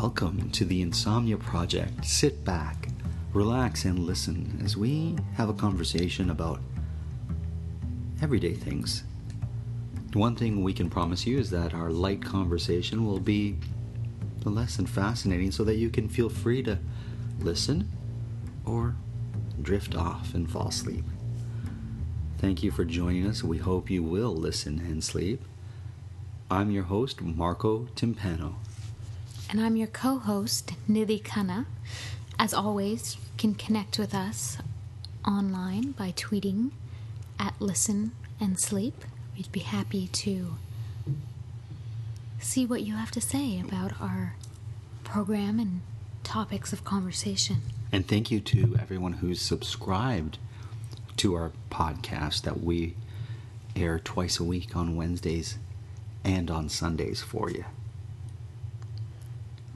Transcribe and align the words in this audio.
Welcome 0.00 0.50
to 0.50 0.64
the 0.64 0.80
Insomnia 0.80 1.36
Project. 1.36 2.04
Sit 2.04 2.44
back, 2.44 2.88
relax, 3.34 3.84
and 3.84 3.98
listen 3.98 4.60
as 4.64 4.76
we 4.76 5.16
have 5.34 5.48
a 5.48 5.52
conversation 5.52 6.30
about 6.30 6.60
everyday 8.22 8.54
things. 8.54 9.02
One 10.12 10.36
thing 10.36 10.62
we 10.62 10.72
can 10.72 10.88
promise 10.88 11.26
you 11.26 11.36
is 11.36 11.50
that 11.50 11.74
our 11.74 11.90
light 11.90 12.22
conversation 12.22 13.06
will 13.06 13.18
be 13.18 13.56
less 14.44 14.76
than 14.76 14.86
fascinating 14.86 15.50
so 15.50 15.64
that 15.64 15.74
you 15.74 15.90
can 15.90 16.08
feel 16.08 16.28
free 16.28 16.62
to 16.62 16.78
listen 17.40 17.90
or 18.64 18.94
drift 19.60 19.96
off 19.96 20.32
and 20.32 20.48
fall 20.48 20.68
asleep. 20.68 21.04
Thank 22.38 22.62
you 22.62 22.70
for 22.70 22.84
joining 22.84 23.26
us. 23.26 23.42
We 23.42 23.58
hope 23.58 23.90
you 23.90 24.04
will 24.04 24.32
listen 24.32 24.78
and 24.78 25.02
sleep. 25.02 25.42
I'm 26.48 26.70
your 26.70 26.84
host, 26.84 27.20
Marco 27.20 27.88
Timpano. 27.96 28.54
And 29.50 29.60
I'm 29.60 29.76
your 29.76 29.86
co 29.88 30.18
host, 30.18 30.74
Nidhi 30.88 31.22
Khanna. 31.22 31.64
As 32.38 32.52
always, 32.52 33.16
you 33.16 33.22
can 33.38 33.54
connect 33.54 33.98
with 33.98 34.14
us 34.14 34.58
online 35.26 35.92
by 35.92 36.12
tweeting 36.12 36.72
at 37.38 37.54
Listen 37.58 38.12
and 38.38 38.58
Sleep. 38.58 39.04
We'd 39.36 39.50
be 39.50 39.60
happy 39.60 40.08
to 40.08 40.56
see 42.38 42.66
what 42.66 42.82
you 42.82 42.96
have 42.96 43.10
to 43.12 43.20
say 43.20 43.58
about 43.58 44.00
our 44.00 44.34
program 45.02 45.58
and 45.58 45.80
topics 46.22 46.72
of 46.72 46.84
conversation. 46.84 47.62
And 47.90 48.06
thank 48.06 48.30
you 48.30 48.40
to 48.40 48.76
everyone 48.78 49.14
who's 49.14 49.40
subscribed 49.40 50.38
to 51.16 51.34
our 51.34 51.52
podcast 51.70 52.42
that 52.42 52.62
we 52.62 52.94
air 53.74 53.98
twice 53.98 54.38
a 54.38 54.44
week 54.44 54.76
on 54.76 54.94
Wednesdays 54.94 55.56
and 56.22 56.50
on 56.50 56.68
Sundays 56.68 57.22
for 57.22 57.50
you. 57.50 57.64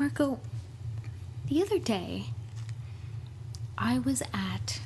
Marco, 0.02 0.40
the 1.46 1.62
other 1.62 1.78
day, 1.78 2.24
I 3.78 4.00
was 4.00 4.20
at 4.34 4.80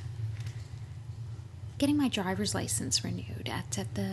getting 1.79 1.97
my 1.97 2.07
driver's 2.07 2.53
license 2.53 3.03
renewed 3.03 3.49
at, 3.51 3.79
at 3.79 3.95
the 3.95 4.11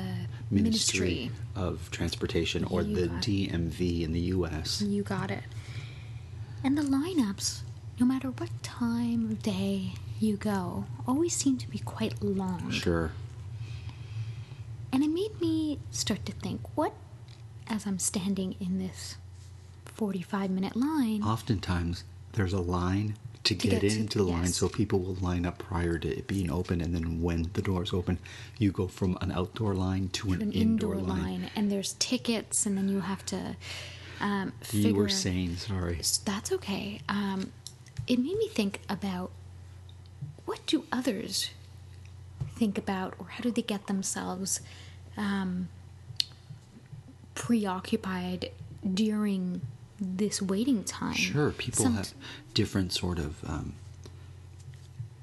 Ministry 0.51 1.01
ministry. 1.01 1.31
of 1.55 1.91
Transportation 1.91 2.65
or 2.65 2.81
You 2.81 2.97
the. 2.97 3.09
DMV 3.09 4.03
in 4.03 4.13
the 4.15 4.21
US. 4.21 4.81
You 4.81 5.03
got 5.03 5.31
it. 5.31 5.43
And 6.65 6.79
the 6.79 6.83
lineups, 6.83 7.61
no 8.01 8.07
matter 8.07 8.29
what 8.31 8.49
time 8.63 9.31
of 9.31 9.43
day 9.43 9.93
you 10.21 10.39
go, 10.39 10.87
always 11.07 11.37
seem 11.37 11.59
to 11.59 11.69
be 11.69 11.81
quite 11.81 12.23
long. 12.23 12.71
Sure. 12.71 13.13
And 14.91 15.05
it 15.05 15.11
made 15.11 15.39
me 15.39 15.81
start 15.91 16.25
to 16.25 16.33
think 16.33 16.63
what, 16.75 16.95
as 17.67 17.87
I'm 17.87 17.99
standing 17.99 18.57
in 18.59 18.79
this 18.79 19.19
45 19.95 20.51
minute 20.51 20.77
line, 20.77 21.23
Oftentimes, 21.23 22.05
there's 22.33 22.53
a 22.53 22.61
line 22.61 23.17
to, 23.45 23.55
To 23.55 23.69
get, 23.69 23.81
get 23.83 23.91
to- 23.93 23.99
into 24.01 24.19
the 24.19 24.25
line, 24.25 24.47
so 24.49 24.69
people 24.69 24.99
will 25.01 25.15
line 25.17 25.45
up 25.47 25.59
prior 25.59 25.99
to 25.99 26.09
it 26.19 26.27
being 26.27 26.51
open, 26.51 26.81
and 26.81 26.95
then 26.95 27.21
when 27.23 27.51
the 27.53 27.63
doors 27.63 27.93
open, 27.93 28.19
you 28.59 28.73
go 28.73 28.89
from 28.89 29.19
an 29.21 29.31
outdoor 29.33 29.75
line 29.75 30.09
to, 30.15 30.29
to 30.29 30.43
an 30.43 30.53
indoor 30.53 30.97
line, 30.97 31.51
and 31.55 31.71
there's 31.71 31.93
tickets, 31.95 32.65
and 32.67 32.77
then 32.77 32.89
you 32.89 33.01
have 33.01 33.25
to 33.27 33.57
um, 34.21 34.53
figure 34.63 34.89
You 34.89 34.95
were 34.95 35.09
saying, 35.09 35.57
sorry. 35.57 36.01
That's 36.25 36.53
okay. 36.53 37.01
Um, 37.09 37.53
it 38.07 38.19
made 38.19 38.37
me 38.37 38.49
think 38.49 38.81
about 38.89 39.31
what 40.47 40.65
do 40.67 40.85
others 40.91 41.51
think 42.57 42.79
about, 42.79 43.15
or 43.19 43.27
how 43.27 43.43
do 43.43 43.51
they 43.51 43.63
get 43.63 43.87
themselves 43.89 44.61
um, 45.17 45.69
preoccupied 47.35 48.51
during 48.93 49.61
this 50.01 50.41
waiting 50.43 50.85
time? 50.85 51.15
Sure, 51.15 51.51
people 51.51 51.85
Some- 51.85 51.95
have 51.95 52.15
different 52.55 52.93
sort 52.93 53.19
of. 53.19 53.45
Um, 53.49 53.75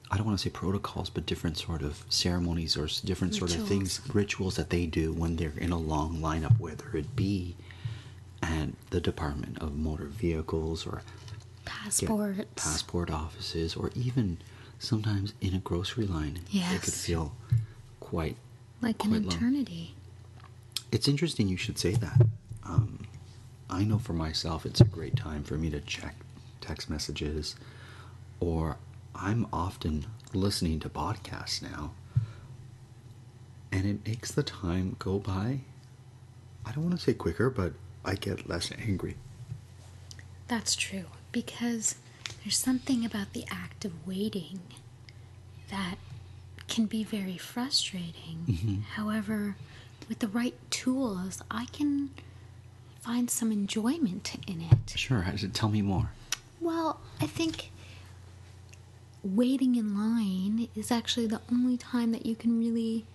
I 0.09 0.18
don't 0.18 0.26
want 0.26 0.38
to 0.38 0.44
say 0.44 0.50
protocols, 0.50 1.09
but 1.09 1.26
different 1.26 1.58
sort 1.58 1.82
of 1.82 2.04
ceremonies 2.09 2.76
or 2.76 2.88
different 3.06 3.34
sort 3.34 3.56
of 3.56 3.66
things, 3.66 4.02
rituals 4.14 4.58
that 4.58 4.70
they 4.70 4.86
do 4.86 5.14
when 5.14 5.38
they're 5.38 5.54
in 5.58 5.72
a 5.72 5.78
long 5.78 6.18
lineup, 6.20 6.59
whether 6.59 6.90
it 6.98 7.16
be 7.16 7.56
at 8.44 8.70
the 8.90 9.00
Department 9.00 9.58
of 9.59 9.78
Motor 9.78 10.08
Vehicles 10.08 10.86
or 10.86 11.02
passports. 11.64 12.50
passport 12.58 13.09
offices, 13.09 13.74
or 13.76 13.90
even 13.96 14.40
sometimes 14.80 15.34
in 15.40 15.53
a 15.53 15.59
grocery 15.59 16.06
line. 16.08 16.40
Yes. 16.50 16.74
It 16.76 16.82
could 16.82 16.94
feel 16.94 17.34
quite 18.02 18.36
like 18.82 19.02
an 19.06 19.12
long. 19.12 19.26
eternity. 19.28 19.96
It's 20.92 21.08
interesting 21.08 21.48
you 21.48 21.56
should 21.56 21.80
say 21.80 21.94
that. 21.94 22.28
Um, 22.66 23.01
I 23.72 23.86
know 23.86 23.98
for 23.98 24.14
myself, 24.14 24.66
it's 24.66 24.82
a 24.82 24.86
great 24.86 25.16
time 25.16 25.44
for 25.44 25.58
me 25.58 25.70
to 25.70 25.80
check 25.80 26.16
text 26.59 26.90
messages, 26.90 27.56
or 28.42 28.78
I'm 29.16 29.48
often 29.54 30.06
listening 30.34 30.80
to 30.82 30.90
podcasts 30.90 31.62
now, 31.62 31.94
and 33.72 33.86
it 33.86 34.06
makes 34.06 34.32
the 34.32 34.44
time 34.44 34.98
go 35.00 35.20
by. 35.20 35.62
I 36.66 36.74
don't 36.74 36.84
want 36.84 36.98
to 36.98 37.02
say 37.02 37.14
quicker, 37.14 37.50
but 37.50 37.74
I 38.04 38.16
get 38.16 38.50
less 38.50 38.72
angry. 38.78 39.16
That's 40.48 40.76
true 40.76 41.06
because 41.32 41.96
there's 42.44 42.58
something 42.58 43.06
about 43.06 43.32
the 43.32 43.46
act 43.50 43.86
of 43.86 44.06
waiting 44.06 44.59
that 45.70 45.96
can 46.68 46.86
be 46.86 47.03
very 47.03 47.38
frustrating. 47.38 48.46
Mm-hmm. 48.48 48.82
However, 48.96 49.56
with 50.09 50.20
the 50.20 50.28
right 50.28 50.56
tools, 50.70 51.42
I 51.50 51.66
can 51.66 52.09
find 53.02 53.30
some 53.30 53.52
enjoyment 53.52 54.36
in 54.48 54.62
it. 54.62 54.94
Sure, 54.98 55.24
I- 55.26 55.36
tell 55.54 55.70
me 55.70 55.82
more. 55.82 56.12
Well, 56.60 57.00
I 57.20 57.28
think 57.28 57.72
waiting 59.24 59.76
in 59.76 59.96
line 59.96 60.68
is 60.76 60.92
actually 60.92 61.28
the 61.28 61.42
only 61.52 61.78
time 61.78 62.12
that 62.12 62.26
you 62.26 62.36
can 62.36 62.59
really 62.59 63.06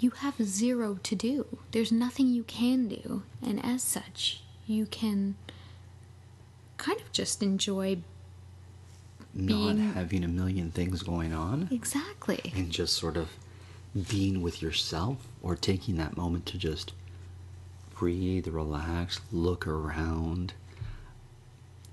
you 0.00 0.10
have 0.10 0.36
zero 0.42 0.98
to 1.02 1.16
do. 1.16 1.58
There's 1.72 1.90
nothing 1.90 2.28
you 2.28 2.44
can 2.44 2.86
do, 2.86 3.22
and 3.42 3.64
as 3.64 3.82
such, 3.82 4.42
you 4.66 4.86
can 4.86 5.34
kind 6.76 7.00
of 7.00 7.10
just 7.12 7.42
enjoy 7.42 7.98
Not 9.34 9.46
Being- 9.46 9.92
having 9.94 10.24
a 10.24 10.28
million 10.28 10.70
things 10.70 11.02
going 11.02 11.32
on. 11.32 11.68
exactly. 11.70 12.52
and 12.54 12.70
just 12.70 12.94
sort 12.96 13.16
of 13.16 13.28
being 14.08 14.40
with 14.42 14.62
yourself 14.62 15.16
or 15.42 15.54
taking 15.56 15.96
that 15.96 16.16
moment 16.16 16.46
to 16.46 16.58
just 16.58 16.92
breathe, 17.98 18.46
relax, 18.46 19.20
look 19.32 19.66
around, 19.66 20.52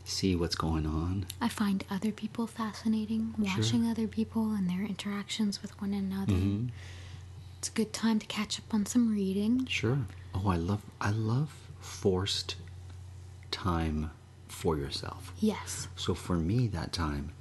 see 0.04 0.36
what's 0.36 0.56
going 0.56 0.86
on. 0.86 1.26
I 1.42 1.50
find 1.50 1.84
other 1.90 2.12
people 2.12 2.46
fascinating, 2.46 3.34
watching 3.38 3.88
other 3.88 4.08
people 4.08 4.52
and 4.54 4.70
their 4.70 4.84
interactions 4.84 5.62
with 5.62 5.80
one 5.82 5.94
another. 5.94 6.34
Mm-hmm. 6.34 6.68
It's 7.58 7.70
a 7.70 7.72
good 7.72 7.92
time 7.92 8.20
to 8.20 8.26
catch 8.28 8.60
up 8.60 8.72
on 8.72 8.86
some 8.86 9.12
reading. 9.12 9.66
Sure. 9.66 9.98
Oh, 10.36 10.50
I 10.50 10.58
love 10.58 10.84
I 11.02 11.10
love 11.10 11.52
forced 11.80 12.56
time 13.50 14.12
for 14.48 14.78
yourself. 14.78 15.34
Yes. 15.40 15.88
So 15.96 16.14
for 16.14 16.36
me, 16.36 16.68
that 16.68 16.94
time, 16.94 17.32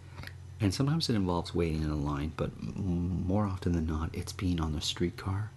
and 0.61 0.73
sometimes 0.73 1.11
it 1.11 1.17
involves 1.17 1.55
waiting 1.55 1.83
in 1.83 1.91
a 1.91 1.97
line, 1.97 2.33
but 2.37 2.51
more 2.63 3.45
often 3.45 3.73
than 3.73 3.87
not, 3.87 4.15
it's 4.15 4.33
being 4.33 4.59
on 4.59 4.73
the 4.73 4.81
streetcar 4.81 5.51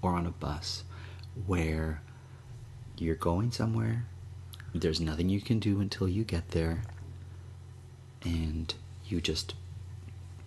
or 0.00 0.12
on 0.12 0.26
a 0.26 0.30
bus 0.30 0.84
where 1.46 2.00
you're 2.96 3.14
going 3.14 3.50
somewhere, 3.50 4.06
there's 4.74 5.00
nothing 5.00 5.28
you 5.28 5.40
can 5.40 5.58
do 5.58 5.80
until 5.80 6.08
you 6.08 6.24
get 6.24 6.50
there, 6.50 6.82
and 8.24 8.74
you 9.06 9.20
just 9.20 9.54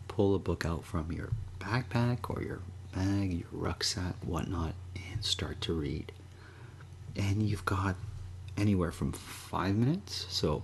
pull 0.07 0.35
a 0.35 0.39
book 0.39 0.65
out 0.65 0.83
from 0.83 1.11
your 1.11 1.29
backpack 1.59 2.29
or 2.29 2.41
your 2.41 2.59
bag, 2.93 3.33
your 3.33 3.47
rucksack, 3.51 4.15
whatnot, 4.23 4.73
and 5.11 5.23
start 5.23 5.61
to 5.61 5.73
read. 5.73 6.11
And 7.15 7.43
you've 7.43 7.65
got 7.65 7.95
anywhere 8.57 8.91
from 8.91 9.11
five 9.11 9.75
minutes, 9.75 10.25
so 10.29 10.63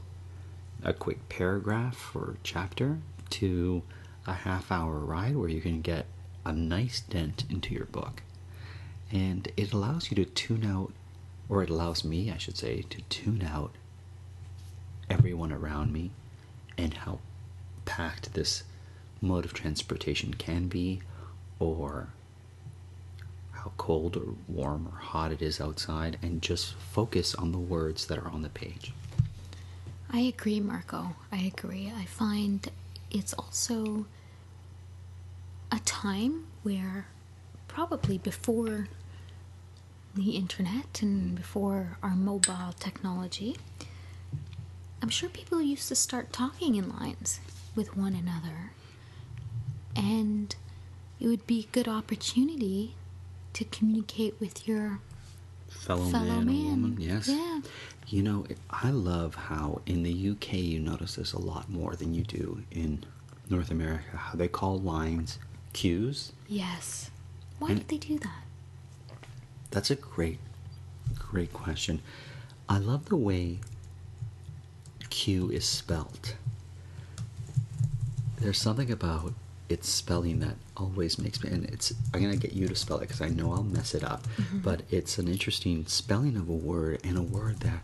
a 0.84 0.94
quick 0.94 1.30
paragraph 1.30 2.16
or 2.16 2.38
chapter, 2.44 3.00
to 3.32 3.84
a 4.28 4.34
half 4.34 4.72
hour 4.72 5.00
ride 5.00 5.36
where 5.36 5.50
you 5.50 5.62
can 5.62 5.82
get 5.82 6.06
a 6.46 6.52
nice 6.52 7.00
dent 7.02 7.46
into 7.50 7.74
your 7.74 7.86
book. 7.86 8.22
And 9.12 9.52
it 9.56 9.74
allows 9.74 10.10
you 10.10 10.16
to 10.16 10.26
tune 10.26 10.66
out, 10.66 10.92
or 11.54 11.62
it 11.62 11.70
allows 11.70 12.04
me, 12.04 12.32
I 12.32 12.38
should 12.38 12.58
say, 12.58 12.82
to 12.90 13.02
tune 13.10 13.44
out 13.48 13.76
everyone 15.08 15.52
around 15.52 15.94
me 15.94 16.10
and 16.80 16.96
how 16.96 17.20
packed 17.86 18.34
this 18.34 18.64
mode 19.22 19.46
of 19.46 19.54
transportation 19.54 20.34
can 20.34 20.68
be, 20.68 21.04
or 21.60 22.08
how 23.52 23.72
cold 23.78 24.18
or 24.18 24.34
warm 24.48 24.88
or 24.92 24.98
hot 24.98 25.32
it 25.32 25.44
is 25.44 25.62
outside, 25.62 26.18
and 26.24 26.42
just 26.42 26.74
focus 26.74 27.36
on 27.36 27.52
the 27.52 27.60
words 27.60 28.08
that 28.08 28.18
are 28.18 28.30
on 28.30 28.42
the 28.42 28.50
page. 28.50 28.92
I 30.12 30.22
agree, 30.22 30.60
Marco. 30.60 31.16
I 31.32 31.52
agree. 31.56 31.94
I 31.96 32.06
find 32.06 32.68
it's 33.12 33.34
also 33.34 34.08
a 35.72 35.78
time 35.86 36.48
where 36.64 37.06
probably 37.68 38.18
before 38.18 38.88
the 40.16 40.32
internet 40.32 41.02
and 41.02 41.36
before 41.36 41.98
our 42.04 42.16
mobile 42.16 42.74
technology, 42.80 43.58
I'm 45.02 45.10
sure 45.10 45.30
people 45.30 45.62
used 45.62 45.88
to 45.90 45.96
start 45.96 46.32
talking 46.32 46.76
in 46.76 46.90
lines 46.90 47.40
with 47.76 47.98
one 47.98 48.14
another. 48.16 48.72
And 49.96 50.56
it 51.20 51.28
would 51.28 51.46
be 51.48 51.62
a 51.62 51.72
good 51.74 51.88
opportunity 51.88 52.96
to 53.54 53.66
communicate 53.66 54.40
with 54.40 54.68
your 54.68 55.00
fellow, 55.70 56.06
Fellow 56.10 56.26
man, 56.42 56.46
man. 56.46 56.66
or 56.66 56.70
woman. 56.70 56.98
Yes. 57.00 57.28
Yeah. 57.28 57.62
You 58.08 58.24
know, 58.24 58.46
I 58.70 58.90
love 58.92 59.36
how 59.36 59.82
in 59.86 60.04
the 60.04 60.30
UK 60.32 60.54
you 60.54 60.80
notice 60.80 61.16
this 61.16 61.34
a 61.34 61.40
lot 61.40 61.70
more 61.70 61.96
than 61.96 62.14
you 62.14 62.24
do 62.24 62.64
in 62.72 63.04
North 63.50 63.72
America. 63.72 64.18
How 64.18 64.36
they 64.36 64.48
call 64.48 64.80
lines 64.80 65.40
queues. 65.74 66.32
yes. 66.48 67.10
Why 67.60 67.70
And- 67.70 67.80
did 67.80 67.88
they 67.88 67.98
do 68.08 68.20
that? 68.20 68.43
That's 69.74 69.90
a 69.90 69.96
great, 69.96 70.38
great 71.18 71.52
question. 71.52 72.04
I 72.70 72.78
love 72.78 73.06
the 73.06 73.18
way 73.18 73.58
queue 75.10 75.50
is 75.50 75.66
spelt. 75.66 76.36
There's 78.40 78.60
something 78.60 78.92
about 78.92 79.34
its 79.70 79.90
spelling 79.90 80.42
that 80.42 80.58
always 80.78 81.18
makes 81.18 81.44
me, 81.44 81.50
and 81.50 81.66
it's, 81.66 81.92
I'm 82.14 82.22
gonna 82.22 82.36
get 82.36 82.54
you 82.54 82.68
to 82.68 82.76
spell 82.76 82.98
it 82.98 83.08
because 83.08 83.22
I 83.22 83.30
know 83.30 83.52
I'll 83.52 83.64
mess 83.64 83.96
it 83.96 84.04
up, 84.04 84.28
mm-hmm. 84.38 84.60
but 84.60 84.84
it's 84.92 85.18
an 85.18 85.28
interesting 85.28 85.88
spelling 85.88 86.38
of 86.38 86.48
a 86.50 86.54
word 86.54 87.00
and 87.04 87.18
a 87.18 87.24
word 87.24 87.62
that 87.62 87.82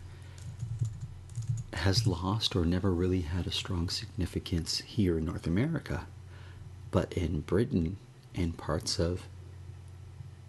has 1.72 2.06
lost 2.06 2.54
or 2.54 2.64
never 2.64 2.92
really 2.92 3.22
had 3.22 3.48
a 3.48 3.52
strong 3.52 3.88
significance 3.88 4.78
here 4.78 5.18
in 5.18 5.24
North 5.24 5.48
America. 5.48 6.06
But 6.92 7.12
in 7.14 7.40
Britain 7.40 7.96
and 8.32 8.56
parts 8.56 9.00
of 9.00 9.26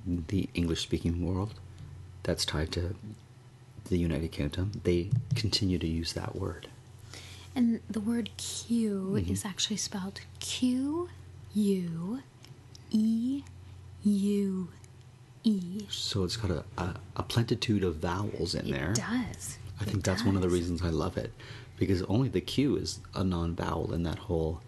the 0.06 0.50
English 0.53 0.81
speaking 0.81 1.25
world 1.25 1.53
that's 2.24 2.45
tied 2.45 2.71
to 2.74 2.95
the 3.86 3.98
United 3.98 4.31
Kingdom, 4.31 4.71
they 4.83 5.09
continue 5.36 5.77
to 5.80 5.88
use 5.88 6.13
that 6.13 6.36
word. 6.36 6.68
And 7.56 7.81
the 7.89 8.00
word 8.00 8.30
queue 8.38 9.13
Mm-hmm. 9.15 9.31
is 9.33 9.44
actually 9.45 9.77
spelled 9.77 10.21
Q 10.39 11.09
U 11.53 12.21
E 12.92 13.44
U 14.03 14.68
E. 15.44 15.86
So 15.89 16.24
it's 16.24 16.38
got 16.38 16.51
a, 16.51 16.63
a, 16.77 16.95
a 17.18 17.24
plentitude 17.24 17.83
of 17.83 17.95
vowels 17.98 18.56
in 18.56 18.68
It 18.68 18.71
there. 18.71 18.94
does. 18.94 19.57
I 19.80 19.83
It 19.83 19.89
think 19.89 20.03
that's 20.03 20.24
one 20.24 20.36
of 20.36 20.42
the 20.42 20.50
reasons 20.50 20.81
I 20.83 20.89
love 20.89 21.18
it 21.18 21.33
because 21.77 22.03
only 22.03 22.30
the 22.30 22.42
Q 22.42 22.77
is 22.77 23.00
a 23.15 23.24
non 23.24 23.56
vowel 23.56 23.94
in 23.94 24.03
that 24.03 24.19
whole 24.19 24.62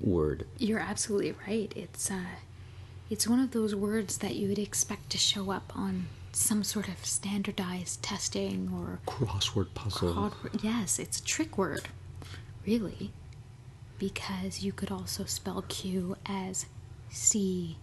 word. 0.00 0.46
You're 0.58 0.78
absolutely 0.78 1.34
right. 1.46 1.72
It's 1.76 2.10
uh, 2.10 2.20
it's 3.12 3.28
one 3.28 3.38
of 3.38 3.50
those 3.50 3.74
words 3.74 4.16
that 4.18 4.36
you 4.36 4.48
would 4.48 4.58
expect 4.58 5.10
to 5.10 5.18
show 5.18 5.50
up 5.50 5.70
on 5.76 6.06
some 6.32 6.64
sort 6.64 6.88
of 6.88 7.04
standardized 7.04 8.02
testing 8.02 8.70
or 8.74 9.00
Crossword 9.06 9.66
puzzle. 9.74 10.32
Yes, 10.62 10.98
it's 10.98 11.20
a 11.20 11.22
trick 11.22 11.58
word, 11.58 11.82
really, 12.66 13.12
because 13.98 14.62
you 14.62 14.72
could 14.72 14.90
also 14.90 15.26
spell 15.26 15.62
cue 15.68 16.16
as 16.24 16.64
C 17.10 17.76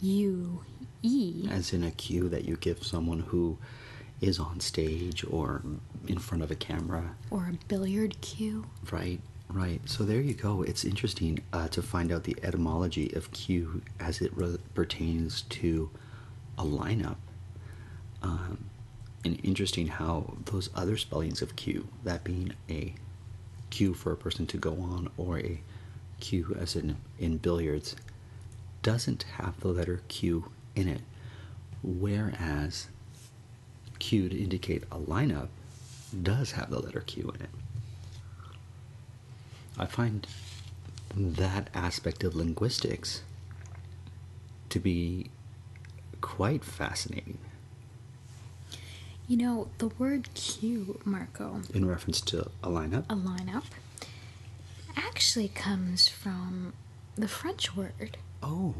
U 0.00 0.64
E. 1.04 1.46
As 1.48 1.72
in 1.72 1.84
a 1.84 1.92
cue 1.92 2.28
that 2.28 2.44
you 2.44 2.56
give 2.56 2.82
someone 2.82 3.20
who 3.20 3.58
is 4.20 4.40
on 4.40 4.58
stage 4.58 5.24
or 5.30 5.62
in 6.08 6.18
front 6.18 6.42
of 6.42 6.50
a 6.50 6.56
camera. 6.56 7.14
Or 7.30 7.52
a 7.52 7.66
billiard 7.68 8.20
cue. 8.20 8.66
Right, 8.90 9.20
right. 9.52 9.80
So 9.86 10.04
there 10.04 10.20
you 10.20 10.34
go. 10.34 10.62
It's 10.62 10.84
interesting 10.84 11.40
uh, 11.52 11.68
to 11.68 11.82
find 11.82 12.12
out 12.12 12.24
the 12.24 12.36
etymology 12.42 13.12
of 13.14 13.30
queue 13.32 13.82
as 13.98 14.20
it 14.20 14.36
re- 14.36 14.58
pertains 14.74 15.42
to 15.42 15.90
a 16.58 16.64
lineup. 16.64 17.16
Um, 18.22 18.66
and 19.24 19.38
interesting 19.44 19.86
how 19.86 20.34
those 20.46 20.70
other 20.74 20.96
spellings 20.96 21.42
of 21.42 21.56
queue, 21.56 21.88
that 22.04 22.24
being 22.24 22.52
a 22.68 22.94
cue 23.70 23.94
for 23.94 24.12
a 24.12 24.16
person 24.16 24.46
to 24.46 24.56
go 24.56 24.72
on 24.72 25.10
or 25.16 25.38
a 25.38 25.60
cue 26.20 26.56
as 26.58 26.76
in 26.76 26.96
in 27.18 27.38
billiards, 27.38 27.96
doesn't 28.82 29.24
have 29.38 29.58
the 29.60 29.68
letter 29.68 30.02
Q 30.08 30.50
in 30.74 30.88
it. 30.88 31.00
Whereas 31.82 32.88
queue 33.98 34.28
to 34.28 34.36
indicate 34.36 34.84
a 34.90 34.98
lineup 34.98 35.48
does 36.22 36.52
have 36.52 36.70
the 36.70 36.80
letter 36.80 37.00
Q 37.00 37.32
in 37.34 37.42
it. 37.42 37.50
I 39.78 39.86
find 39.86 40.26
that 41.14 41.68
aspect 41.74 42.24
of 42.24 42.34
linguistics 42.34 43.22
to 44.70 44.78
be 44.80 45.30
quite 46.20 46.64
fascinating 46.64 47.38
You 49.28 49.36
know, 49.36 49.68
the 49.78 49.88
word 49.88 50.28
queue, 50.34 51.00
Marco, 51.04 51.60
in 51.74 51.86
reference 51.86 52.20
to 52.22 52.50
a 52.62 52.68
lineup. 52.68 53.04
a 53.10 53.14
lineup, 53.14 53.64
actually 54.96 55.48
comes 55.48 56.08
from 56.08 56.72
the 57.16 57.28
French 57.28 57.76
word 57.76 58.16
Oh, 58.42 58.74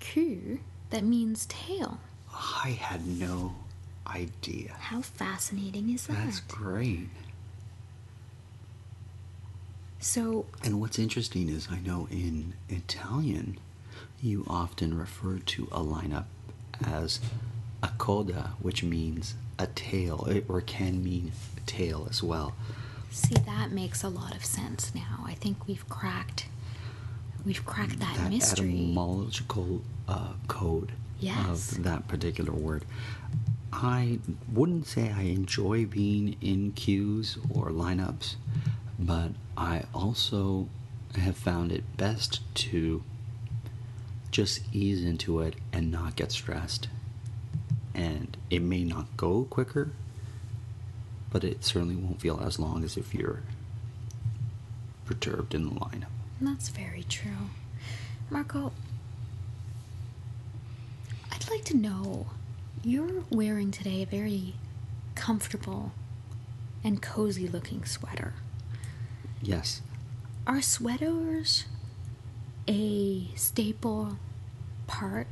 Queue, 0.00 0.60
that 0.90 1.04
means 1.04 1.46
tail. 1.46 2.00
I 2.32 2.70
had 2.80 3.06
no 3.06 3.54
idea. 4.06 4.74
How 4.78 5.02
fascinating 5.02 5.90
is 5.90 6.06
that? 6.06 6.16
That's 6.24 6.40
great. 6.40 7.08
So, 10.00 10.46
And 10.62 10.80
what's 10.80 10.98
interesting 10.98 11.48
is 11.48 11.68
I 11.70 11.78
know 11.80 12.06
in 12.10 12.54
Italian, 12.68 13.58
you 14.22 14.44
often 14.48 14.96
refer 14.96 15.38
to 15.38 15.68
a 15.72 15.80
lineup 15.80 16.24
as 16.84 17.20
a 17.82 17.88
coda, 17.98 18.52
which 18.60 18.82
means 18.84 19.34
a 19.58 19.66
tail, 19.66 20.26
eh, 20.30 20.40
or 20.48 20.60
can 20.60 21.02
mean 21.02 21.32
a 21.56 21.60
tail 21.62 22.06
as 22.08 22.22
well. 22.22 22.54
see, 23.10 23.34
that 23.34 23.72
makes 23.72 24.04
a 24.04 24.08
lot 24.08 24.36
of 24.36 24.44
sense 24.44 24.94
now. 24.94 25.24
I 25.24 25.34
think 25.34 25.66
we've 25.66 25.88
cracked, 25.88 26.46
we've 27.44 27.64
cracked 27.64 27.98
that, 28.00 28.16
that 28.16 28.30
mystery. 28.30 28.68
etymological 28.68 29.82
uh, 30.06 30.34
code 30.46 30.92
Yes. 31.20 31.72
of 31.72 31.82
that 31.84 32.06
particular 32.06 32.52
word. 32.52 32.84
I 33.72 34.20
wouldn't 34.52 34.86
say 34.86 35.10
I 35.10 35.22
enjoy 35.22 35.84
being 35.86 36.36
in 36.40 36.72
queues 36.72 37.38
or 37.52 37.70
lineups, 37.70 38.36
but 39.00 39.30
I 39.58 39.82
also 39.92 40.68
have 41.16 41.36
found 41.36 41.72
it 41.72 41.96
best 41.96 42.40
to 42.54 43.02
just 44.30 44.60
ease 44.72 45.04
into 45.04 45.40
it 45.40 45.56
and 45.72 45.90
not 45.90 46.14
get 46.14 46.30
stressed. 46.30 46.86
And 47.92 48.36
it 48.50 48.62
may 48.62 48.84
not 48.84 49.16
go 49.16 49.44
quicker, 49.50 49.90
but 51.32 51.42
it 51.42 51.64
certainly 51.64 51.96
won't 51.96 52.20
feel 52.20 52.40
as 52.40 52.60
long 52.60 52.84
as 52.84 52.96
if 52.96 53.12
you're 53.12 53.42
perturbed 55.04 55.54
in 55.56 55.64
the 55.64 55.74
lineup. 55.74 56.06
That's 56.40 56.68
very 56.68 57.02
true. 57.02 57.50
Marco, 58.30 58.72
I'd 61.32 61.50
like 61.50 61.64
to 61.64 61.76
know 61.76 62.28
you're 62.84 63.24
wearing 63.28 63.72
today 63.72 64.02
a 64.02 64.06
very 64.06 64.54
comfortable 65.16 65.90
and 66.84 67.02
cozy 67.02 67.48
looking 67.48 67.84
sweater. 67.84 68.34
Yes. 69.42 69.82
Are 70.46 70.62
sweaters 70.62 71.64
a 72.66 73.28
staple 73.34 74.18
part 74.86 75.26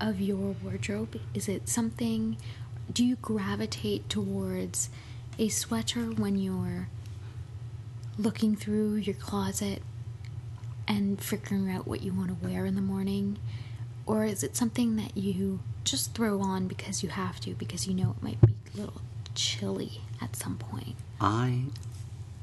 of 0.00 0.20
your 0.20 0.54
wardrobe? 0.62 1.20
Is 1.34 1.48
it 1.48 1.68
something, 1.68 2.36
do 2.92 3.04
you 3.04 3.16
gravitate 3.16 4.08
towards 4.08 4.90
a 5.38 5.48
sweater 5.48 6.02
when 6.02 6.38
you're 6.38 6.88
looking 8.18 8.56
through 8.56 8.96
your 8.96 9.14
closet 9.14 9.82
and 10.86 11.20
figuring 11.22 11.70
out 11.70 11.86
what 11.86 12.02
you 12.02 12.12
want 12.12 12.28
to 12.28 12.46
wear 12.46 12.66
in 12.66 12.74
the 12.74 12.80
morning? 12.80 13.38
Or 14.06 14.24
is 14.24 14.42
it 14.42 14.56
something 14.56 14.96
that 14.96 15.16
you 15.16 15.60
just 15.84 16.14
throw 16.14 16.40
on 16.40 16.66
because 16.66 17.02
you 17.02 17.10
have 17.10 17.40
to, 17.40 17.54
because 17.54 17.86
you 17.86 17.94
know 17.94 18.14
it 18.18 18.22
might 18.22 18.40
be 18.40 18.54
a 18.74 18.80
little 18.80 19.00
chilly 19.34 20.00
at 20.20 20.34
some 20.34 20.56
point? 20.56 20.96
I 21.20 21.64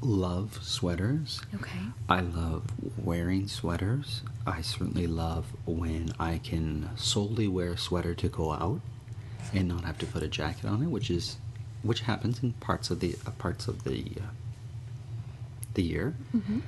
love 0.06 0.60
sweaters. 0.62 1.40
Okay. 1.54 1.80
I 2.08 2.20
love 2.20 2.64
wearing 2.96 3.48
sweaters. 3.48 4.22
I 4.46 4.60
certainly 4.60 5.06
love 5.06 5.46
when 5.66 6.12
I 6.18 6.38
can 6.38 6.90
solely 6.96 7.48
wear 7.48 7.72
a 7.72 7.78
sweater 7.78 8.14
to 8.14 8.28
go 8.28 8.52
out 8.52 8.80
and 9.52 9.68
not 9.68 9.84
have 9.84 9.98
to 9.98 10.06
put 10.06 10.22
a 10.22 10.28
jacket 10.28 10.66
on 10.66 10.82
it, 10.82 10.86
which 10.86 11.10
is 11.10 11.36
which 11.82 12.00
happens 12.00 12.42
in 12.42 12.52
parts 12.54 12.90
of 12.90 13.00
the 13.00 13.16
uh, 13.26 13.30
parts 13.32 13.66
of 13.68 13.84
the 13.84 14.04
uh, 14.20 14.26
the 15.74 15.82
year. 15.82 16.14
Mm-hmm. 16.34 16.60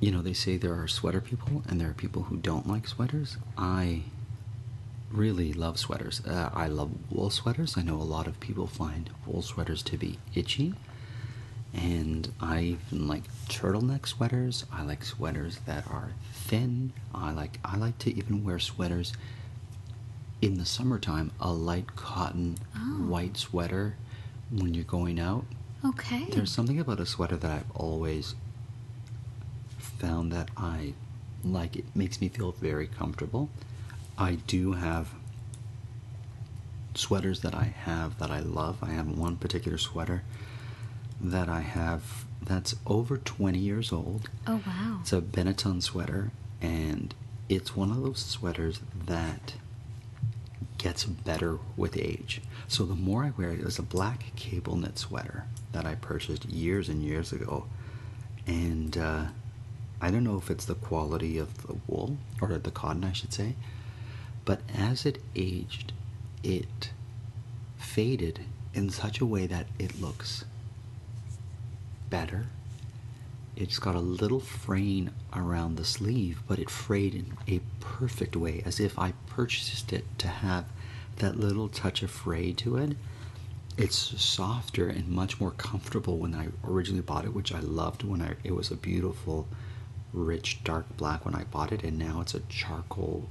You 0.00 0.10
know, 0.10 0.20
they 0.20 0.34
say 0.34 0.58
there 0.58 0.74
are 0.74 0.86
sweater 0.86 1.20
people 1.20 1.62
and 1.66 1.80
there 1.80 1.88
are 1.88 1.94
people 1.94 2.24
who 2.24 2.36
don't 2.36 2.68
like 2.68 2.86
sweaters. 2.86 3.38
I 3.56 4.02
really 5.10 5.54
love 5.54 5.78
sweaters. 5.78 6.20
Uh, 6.26 6.50
I 6.52 6.66
love 6.66 6.90
wool 7.10 7.30
sweaters. 7.30 7.78
I 7.78 7.82
know 7.82 7.96
a 7.96 8.02
lot 8.02 8.26
of 8.26 8.38
people 8.40 8.66
find 8.66 9.08
wool 9.26 9.40
sweaters 9.40 9.82
to 9.84 9.96
be 9.96 10.18
itchy. 10.34 10.74
And 11.74 12.32
I 12.40 12.60
even 12.92 13.08
like 13.08 13.24
turtleneck 13.48 14.06
sweaters. 14.06 14.64
I 14.72 14.82
like 14.84 15.04
sweaters 15.04 15.58
that 15.66 15.86
are 15.90 16.10
thin. 16.32 16.92
I 17.14 17.32
like 17.32 17.58
I 17.64 17.76
like 17.76 17.98
to 18.00 18.16
even 18.16 18.44
wear 18.44 18.58
sweaters 18.60 19.12
in 20.40 20.56
the 20.58 20.64
summertime, 20.64 21.32
a 21.40 21.52
light 21.52 21.96
cotton 21.96 22.58
Oh. 22.76 22.78
white 23.08 23.36
sweater 23.36 23.96
when 24.50 24.74
you're 24.74 24.84
going 24.84 25.18
out. 25.18 25.46
Okay. 25.84 26.26
There's 26.30 26.50
something 26.52 26.78
about 26.78 27.00
a 27.00 27.06
sweater 27.06 27.36
that 27.36 27.50
I've 27.50 27.70
always 27.74 28.34
found 29.78 30.30
that 30.32 30.50
I 30.56 30.94
like. 31.42 31.76
It 31.76 31.86
makes 31.96 32.20
me 32.20 32.28
feel 32.28 32.52
very 32.52 32.86
comfortable. 32.86 33.48
I 34.16 34.36
do 34.46 34.72
have 34.74 35.08
sweaters 36.94 37.40
that 37.40 37.54
I 37.54 37.64
have 37.64 38.18
that 38.18 38.30
I 38.30 38.38
love. 38.40 38.78
I 38.82 38.90
have 38.92 39.08
one 39.08 39.36
particular 39.36 39.78
sweater 39.78 40.22
that 41.30 41.48
I 41.48 41.60
have 41.60 42.26
that's 42.42 42.74
over 42.86 43.16
20 43.16 43.58
years 43.58 43.92
old. 43.92 44.28
oh, 44.46 44.60
wow. 44.66 44.98
It's 45.00 45.12
a 45.12 45.20
Benetton 45.20 45.82
sweater, 45.82 46.30
and 46.60 47.14
it's 47.48 47.74
one 47.74 47.90
of 47.90 48.02
those 48.02 48.22
sweaters 48.24 48.80
that 49.06 49.54
gets 50.76 51.04
better 51.04 51.58
with 51.76 51.96
age. 51.96 52.42
So 52.68 52.84
the 52.84 52.94
more 52.94 53.24
I 53.24 53.32
wear 53.36 53.52
it, 53.52 53.60
it's 53.60 53.78
a 53.78 53.82
black 53.82 54.36
cable 54.36 54.76
knit 54.76 54.98
sweater 54.98 55.44
that 55.72 55.86
I 55.86 55.94
purchased 55.94 56.44
years 56.44 56.88
and 56.90 57.02
years 57.02 57.32
ago, 57.32 57.64
and 58.46 58.96
uh, 58.98 59.24
I 60.00 60.10
don't 60.10 60.24
know 60.24 60.36
if 60.36 60.50
it's 60.50 60.66
the 60.66 60.74
quality 60.74 61.38
of 61.38 61.66
the 61.66 61.76
wool 61.86 62.18
or 62.42 62.58
the 62.58 62.70
cotton, 62.70 63.04
I 63.04 63.12
should 63.12 63.32
say, 63.32 63.54
but 64.44 64.60
as 64.76 65.06
it 65.06 65.22
aged, 65.34 65.92
it 66.42 66.90
faded 67.78 68.40
in 68.74 68.90
such 68.90 69.20
a 69.20 69.26
way 69.26 69.46
that 69.46 69.66
it 69.78 70.00
looks 70.00 70.44
better. 72.10 72.46
It's 73.56 73.78
got 73.78 73.94
a 73.94 74.00
little 74.00 74.40
fraying 74.40 75.10
around 75.32 75.76
the 75.76 75.84
sleeve, 75.84 76.42
but 76.48 76.58
it 76.58 76.68
frayed 76.68 77.14
in 77.14 77.36
a 77.46 77.60
perfect 77.80 78.34
way, 78.36 78.62
as 78.64 78.80
if 78.80 78.98
I 78.98 79.12
purchased 79.28 79.92
it 79.92 80.04
to 80.18 80.28
have 80.28 80.64
that 81.16 81.38
little 81.38 81.68
touch 81.68 82.02
of 82.02 82.10
fray 82.10 82.52
to 82.52 82.76
it. 82.76 82.96
It's 83.76 84.20
softer 84.20 84.88
and 84.88 85.08
much 85.08 85.40
more 85.40 85.52
comfortable 85.52 86.18
when 86.18 86.34
I 86.34 86.48
originally 86.64 87.02
bought 87.02 87.24
it, 87.24 87.34
which 87.34 87.52
I 87.52 87.60
loved 87.60 88.02
when 88.02 88.22
I 88.22 88.34
it 88.44 88.54
was 88.54 88.70
a 88.70 88.76
beautiful, 88.76 89.46
rich 90.12 90.62
dark 90.64 90.96
black 90.96 91.24
when 91.24 91.34
I 91.34 91.44
bought 91.44 91.72
it, 91.72 91.82
and 91.82 91.98
now 91.98 92.20
it's 92.20 92.34
a 92.34 92.40
charcoal 92.48 93.28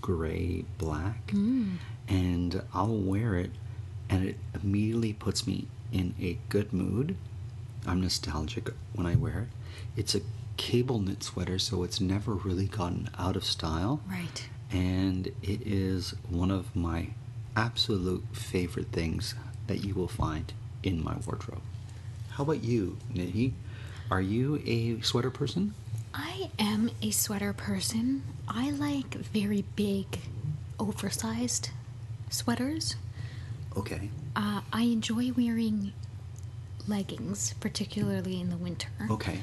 gray 0.00 0.64
black. 0.78 1.28
Mm. 1.28 1.76
And 2.08 2.62
I'll 2.72 2.96
wear 2.96 3.36
it, 3.36 3.50
and 4.08 4.24
it 4.28 4.36
immediately 4.54 5.12
puts 5.12 5.46
me 5.46 5.66
in 5.92 6.14
a 6.20 6.38
good 6.48 6.72
mood. 6.72 7.16
I'm 7.86 8.00
nostalgic 8.00 8.70
when 8.94 9.06
I 9.06 9.14
wear 9.14 9.48
it. 9.48 10.00
It's 10.00 10.14
a 10.14 10.20
cable 10.56 10.98
knit 10.98 11.22
sweater, 11.22 11.58
so 11.58 11.82
it's 11.82 12.00
never 12.00 12.34
really 12.34 12.66
gotten 12.66 13.10
out 13.18 13.36
of 13.36 13.44
style. 13.44 14.00
Right. 14.08 14.48
And 14.70 15.28
it 15.42 15.66
is 15.66 16.14
one 16.28 16.50
of 16.50 16.74
my 16.74 17.08
absolute 17.56 18.24
favorite 18.32 18.88
things 18.92 19.34
that 19.66 19.84
you 19.84 19.94
will 19.94 20.08
find 20.08 20.52
in 20.82 21.02
my 21.02 21.16
wardrobe. 21.26 21.62
How 22.30 22.44
about 22.44 22.62
you, 22.62 22.98
Nidhi? 23.14 23.52
Are 24.10 24.20
you 24.20 24.62
a 24.66 25.00
sweater 25.00 25.30
person? 25.30 25.74
I 26.14 26.50
am 26.58 26.90
a 27.02 27.10
sweater 27.10 27.52
person. 27.52 28.22
I 28.48 28.70
like 28.70 29.14
very 29.14 29.64
big, 29.74 30.06
oversized 30.78 31.70
sweaters. 32.30 32.96
Okay. 33.76 34.10
Uh, 34.34 34.60
I 34.72 34.82
enjoy 34.82 35.32
wearing 35.32 35.92
leggings, 36.88 37.54
particularly 37.60 38.40
in 38.40 38.50
the 38.50 38.56
winter. 38.56 38.88
Okay. 39.10 39.40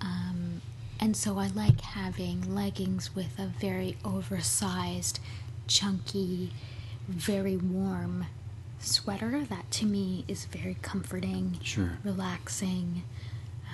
Um, 0.00 0.60
and 0.98 1.16
so 1.16 1.38
I 1.38 1.48
like 1.48 1.80
having 1.80 2.54
leggings 2.54 3.14
with 3.14 3.38
a 3.38 3.46
very 3.46 3.96
oversized, 4.04 5.20
chunky, 5.66 6.52
very 7.08 7.56
warm 7.56 8.26
sweater. 8.80 9.44
That 9.48 9.70
to 9.72 9.86
me 9.86 10.24
is 10.28 10.44
very 10.46 10.76
comforting, 10.82 11.58
Sure. 11.62 11.98
relaxing. 12.04 13.02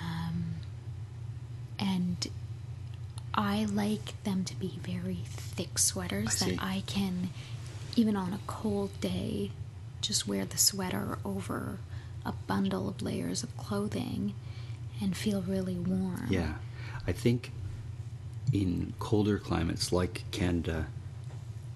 Um, 0.01 0.55
and 1.79 2.27
I 3.33 3.65
like 3.65 4.21
them 4.23 4.43
to 4.45 4.55
be 4.55 4.79
very 4.83 5.23
thick 5.25 5.77
sweaters 5.79 6.41
I 6.41 6.49
that 6.51 6.63
I 6.63 6.83
can, 6.87 7.29
even 7.95 8.15
on 8.15 8.33
a 8.33 8.39
cold 8.47 8.99
day, 9.01 9.51
just 10.01 10.27
wear 10.27 10.45
the 10.45 10.57
sweater 10.57 11.17
over 11.25 11.79
a 12.27 12.33
bundle 12.45 12.87
of 12.89 13.01
layers 13.01 13.41
of 13.41 13.55
clothing 13.57 14.35
and 15.01 15.15
feel 15.15 15.41
really 15.41 15.75
warm. 15.75 16.27
Yeah. 16.29 16.55
I 17.07 17.13
think 17.13 17.51
in 18.51 18.93
colder 18.99 19.37
climates 19.39 19.91
like 19.91 20.23
Canada, 20.31 20.87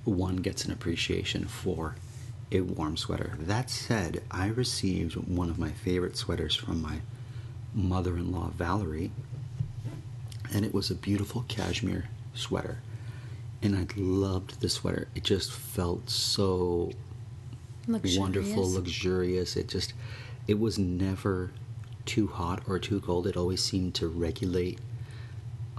one 0.03 0.37
gets 0.37 0.65
an 0.65 0.71
appreciation 0.71 1.45
for 1.45 1.95
a 2.51 2.61
warm 2.61 2.97
sweater. 2.97 3.37
That 3.39 3.69
said, 3.69 4.21
I 4.29 4.47
received 4.47 5.15
one 5.15 5.49
of 5.49 5.57
my 5.57 5.71
favorite 5.71 6.17
sweaters 6.17 6.55
from 6.55 6.81
my 6.81 6.97
mother 7.73 8.17
in 8.17 8.31
law, 8.31 8.51
Valerie, 8.57 9.11
and 10.53 10.65
it 10.65 10.73
was 10.73 10.91
a 10.91 10.95
beautiful 10.95 11.45
cashmere 11.47 12.09
sweater. 12.33 12.79
And 13.61 13.75
I 13.75 13.85
loved 13.95 14.59
the 14.59 14.69
sweater. 14.69 15.07
It 15.15 15.23
just 15.23 15.51
felt 15.51 16.09
so 16.09 16.91
wonderful, 17.87 18.63
Luxurious. 18.63 18.73
luxurious. 18.75 19.55
It 19.55 19.67
just, 19.67 19.93
it 20.47 20.59
was 20.59 20.77
never 20.77 21.51
too 22.05 22.27
hot 22.27 22.63
or 22.67 22.79
too 22.79 22.99
cold. 23.01 23.27
It 23.27 23.37
always 23.37 23.63
seemed 23.63 23.95
to 23.95 24.07
regulate 24.07 24.79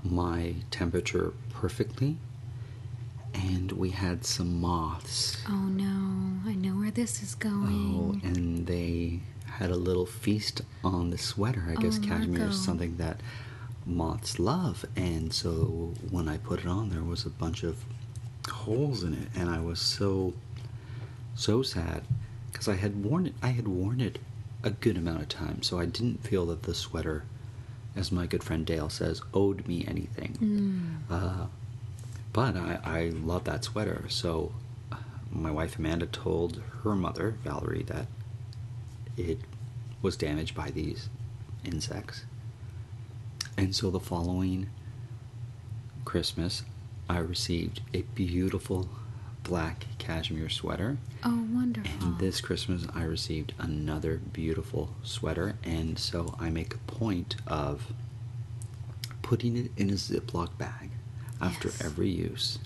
my 0.03 0.55
temperature 0.71 1.33
perfectly. 1.51 2.17
And 3.35 3.73
we 3.73 3.91
had 3.91 4.25
some 4.25 4.61
moths. 4.61 5.39
Oh 5.49 5.53
no, 5.69 6.41
I 6.49 6.55
know 6.55 6.73
where 6.75 6.91
this 6.91 7.23
is 7.23 7.35
oh, 7.37 7.49
going. 7.49 8.21
Oh, 8.25 8.27
and 8.27 8.67
they 8.67 9.21
had 9.47 9.71
a 9.71 9.77
little 9.77 10.07
feast 10.07 10.63
on 10.85 11.11
the 11.11 11.19
sweater. 11.19 11.65
I 11.69 11.81
guess 11.81 11.99
Oh, 12.03 12.07
cashmere 12.07 12.39
Marco. 12.41 12.51
is 12.51 12.61
something 12.65 12.97
that 12.99 13.21
moths 13.87 14.39
love. 14.39 14.85
And 14.97 15.33
so 15.33 15.95
when 16.11 16.29
I 16.29 16.37
put 16.39 16.61
it 16.61 16.67
on, 16.67 16.91
there 16.91 17.03
was 17.03 17.25
a 17.25 17.31
bunch 17.31 17.63
of 17.63 17.85
holes 18.51 19.03
in 19.03 19.15
it, 19.15 19.29
and 19.35 19.49
I 19.49 19.61
was 19.61 19.81
so 19.81 20.35
so 21.35 21.63
sad 21.63 22.03
because 22.53 22.69
I 22.69 22.77
had 22.77 23.03
worn 23.05 23.27
it. 23.27 23.35
I 23.43 23.49
had 23.49 23.67
worn 23.67 24.01
it 24.01 24.19
a 24.63 24.71
good 24.71 24.97
amount 24.97 25.23
of 25.23 25.29
time, 25.29 25.63
so 25.63 25.79
I 25.79 25.87
didn't 25.87 26.25
feel 26.25 26.47
that 26.47 26.63
the 26.63 26.75
sweater, 26.75 27.25
as 27.97 28.13
my 28.13 28.27
good 28.27 28.43
friend 28.43 28.65
Dale 28.65 28.89
says, 28.89 29.21
owed 29.35 29.67
me 29.67 29.85
anything. 29.87 31.03
Mm. 31.11 31.13
Uh, 31.15 31.47
but 32.33 32.57
I, 32.57 32.79
I 32.85 33.01
love 33.11 33.45
that 33.45 33.65
sweater. 33.65 34.05
So 34.09 34.53
uh, 34.91 34.97
my 35.31 35.51
wife 35.51 35.79
Amanda 35.79 36.07
told 36.07 36.63
her 36.83 36.95
mother, 36.95 37.37
Valerie, 37.45 37.85
that 37.85 38.07
it 39.17 39.41
was 40.01 40.17
damaged 40.17 40.55
by 40.55 40.71
these 40.71 41.09
insects. 41.65 42.25
And 43.57 43.75
so 43.75 43.91
the 43.91 44.01
following 44.01 44.71
Christmas, 46.05 46.63
I 47.09 47.19
received 47.19 47.83
a 47.93 48.03
beautiful 48.03 48.89
black 49.43 49.87
cashmere 49.99 50.49
sweater. 50.49 50.99
Oh, 51.25 51.47
wonderful. 51.53 52.07
And 52.07 52.19
this 52.19 52.41
Christmas, 52.41 52.87
I 52.95 53.03
received 53.03 53.55
another 53.59 54.19
beautiful 54.33 54.91
sweater, 55.03 55.57
and 55.65 55.99
so 55.99 56.35
I 56.39 56.51
make 56.51 56.75
a 56.75 56.79
point 56.79 57.37
of 57.47 57.93
putting 59.23 59.57
it 59.57 59.71
in 59.77 59.91
a 59.91 59.95
Ziploc 59.95 60.57
bag 60.59 60.91
after 61.41 61.69
Yes. 61.69 61.81
every 61.83 62.09
use. 62.11 62.59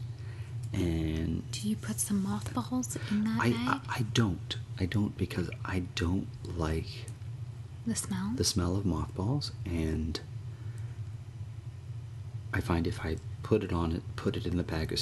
And 0.73 1.51
Do 1.53 1.69
you 1.69 1.77
put 1.77 2.01
some 2.01 2.23
mothballs 2.23 2.97
in 3.11 3.25
that 3.25 3.39
I, 3.41 3.51
bag? 3.51 3.59
I, 3.67 3.81
I 3.89 4.03
don't. 4.13 4.57
I 4.79 4.85
don't 4.87 5.17
because 5.17 5.49
I 5.65 5.85
don't 5.95 6.27
like 6.57 7.07
the 7.87 7.95
smell? 7.95 8.33
the 8.37 8.45
smell 8.45 8.77
of 8.77 8.85
mothballs, 8.85 9.53
and 9.65 10.21
I 12.53 12.61
find 12.61 12.87
if 12.87 13.01
I 13.05 13.17
put 13.43 13.63
it 13.63 13.73
on 13.73 13.93
it, 13.93 14.03
put 14.17 14.37
it 14.37 14.45
in 14.47 14.57
the 14.57 14.63
bag 14.63 14.93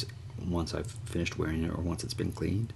once 0.42 0.74
I've 0.74 0.90
finished 1.04 1.38
wearing 1.38 1.64
it 1.64 1.70
or 1.70 1.80
once 1.80 2.04
it's 2.04 2.14
been 2.14 2.32
cleaned, 2.32 2.72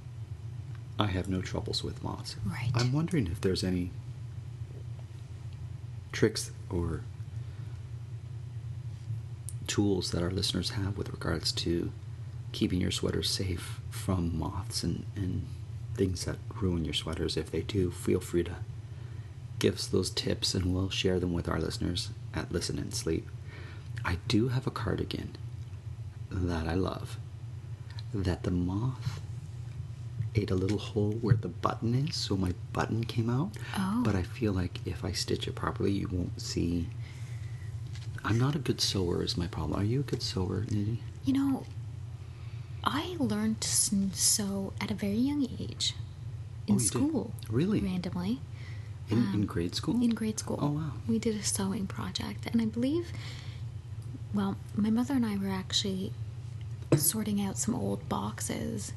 I 0.98 1.06
have 1.06 1.28
no 1.28 1.40
troubles 1.40 1.84
with 1.84 2.02
moths. 2.02 2.36
Right. 2.44 2.70
I'm 2.74 2.92
wondering 2.92 3.26
if 3.26 3.40
there's 3.40 3.62
any 3.62 3.90
tricks 6.12 6.50
or 6.70 7.02
tools 9.66 10.10
that 10.10 10.22
our 10.22 10.30
listeners 10.30 10.70
have 10.70 10.96
with 10.96 11.10
regards 11.10 11.52
to 11.52 11.92
keeping 12.52 12.80
your 12.80 12.90
sweater 12.90 13.22
safe 13.22 13.80
from 13.90 14.36
moths 14.38 14.82
and, 14.82 15.04
and 15.14 15.46
things 15.94 16.24
that 16.24 16.38
ruin 16.60 16.84
your 16.84 16.94
sweaters. 16.94 17.36
If 17.36 17.50
they 17.50 17.60
do, 17.62 17.90
feel 17.90 18.20
free 18.20 18.44
to 18.44 18.56
give 19.58 19.74
us 19.74 19.86
those 19.86 20.10
tips 20.10 20.54
and 20.54 20.74
we'll 20.74 20.90
share 20.90 21.20
them 21.20 21.32
with 21.32 21.48
our 21.48 21.60
listeners 21.60 22.10
at 22.34 22.50
Listen 22.50 22.78
and 22.78 22.94
Sleep. 22.94 23.28
I 24.04 24.18
do 24.26 24.48
have 24.48 24.66
a 24.66 24.70
cardigan 24.70 25.36
that 26.30 26.66
I 26.66 26.74
love 26.74 27.18
that 28.14 28.42
the 28.42 28.50
moth 28.50 29.20
ate 30.34 30.50
a 30.50 30.54
little 30.54 30.78
hole 30.78 31.12
where 31.20 31.34
the 31.36 31.48
button 31.48 31.94
is, 31.94 32.14
so 32.16 32.36
my 32.36 32.52
button 32.72 33.04
came 33.04 33.28
out. 33.30 33.50
Oh. 33.76 34.02
But 34.04 34.14
I 34.14 34.22
feel 34.22 34.52
like 34.52 34.80
if 34.86 35.04
I 35.04 35.12
stitch 35.12 35.48
it 35.48 35.54
properly, 35.54 35.92
you 35.92 36.08
won't 36.10 36.40
see. 36.40 36.88
I'm 38.24 38.38
not 38.38 38.54
a 38.54 38.58
good 38.58 38.80
sewer, 38.80 39.22
is 39.22 39.36
my 39.36 39.46
problem. 39.46 39.80
Are 39.80 39.84
you 39.84 40.00
a 40.00 40.02
good 40.02 40.22
sewer, 40.22 40.62
Nidhi? 40.68 40.98
You 41.24 41.32
know, 41.32 41.66
I 42.84 43.16
learned 43.18 43.60
to 43.62 43.68
sew 44.12 44.72
at 44.80 44.90
a 44.90 44.94
very 44.94 45.16
young 45.16 45.48
age 45.58 45.94
in 46.66 46.74
Oh, 46.74 46.78
you 46.78 46.80
did? 46.80 46.86
school. 46.88 47.32
Really? 47.50 47.80
Randomly. 47.80 48.40
In, 49.10 49.18
in 49.18 49.24
Um, 49.34 49.46
grade 49.46 49.74
school? 49.74 50.02
In 50.02 50.10
grade 50.10 50.38
school. 50.38 50.58
Oh, 50.60 50.68
wow. 50.70 50.92
We 51.08 51.18
did 51.18 51.36
a 51.36 51.42
sewing 51.42 51.86
project, 51.86 52.46
and 52.46 52.60
I 52.60 52.66
believe, 52.66 53.10
well, 54.34 54.56
my 54.76 54.90
mother 54.90 55.14
and 55.14 55.24
I 55.24 55.36
were 55.38 55.48
actually 55.48 56.12
sorting 56.96 57.40
out 57.40 57.56
some 57.58 57.74
old 57.74 58.08
boxes 58.08 58.92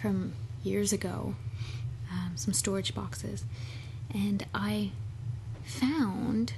from 0.00 0.32
years 0.62 0.92
ago, 0.92 1.34
um, 2.12 2.32
some 2.36 2.52
storage 2.54 2.94
boxes, 2.94 3.44
and 4.12 4.46
I 4.54 4.90
found 5.64 6.52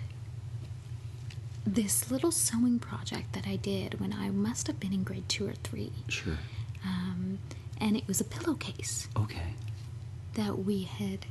this 1.66 2.10
little 2.10 2.30
sewing 2.32 2.78
project 2.78 3.32
that 3.34 3.46
I 3.46 3.56
did 3.56 4.00
when 4.00 4.12
I 4.12 4.30
must 4.30 4.66
have 4.66 4.80
been 4.80 4.92
in 4.92 5.04
grade 5.04 5.28
two 5.28 5.46
or 5.48 5.52
three. 5.62 5.92
Sure. 6.08 6.38
Um, 6.84 7.38
and 7.78 7.96
it 7.96 8.06
was 8.08 8.20
a 8.20 8.24
pillowcase 8.24 9.08
Okay. 9.16 9.54
that 10.34 10.64
we 10.64 10.84
had 10.84 11.26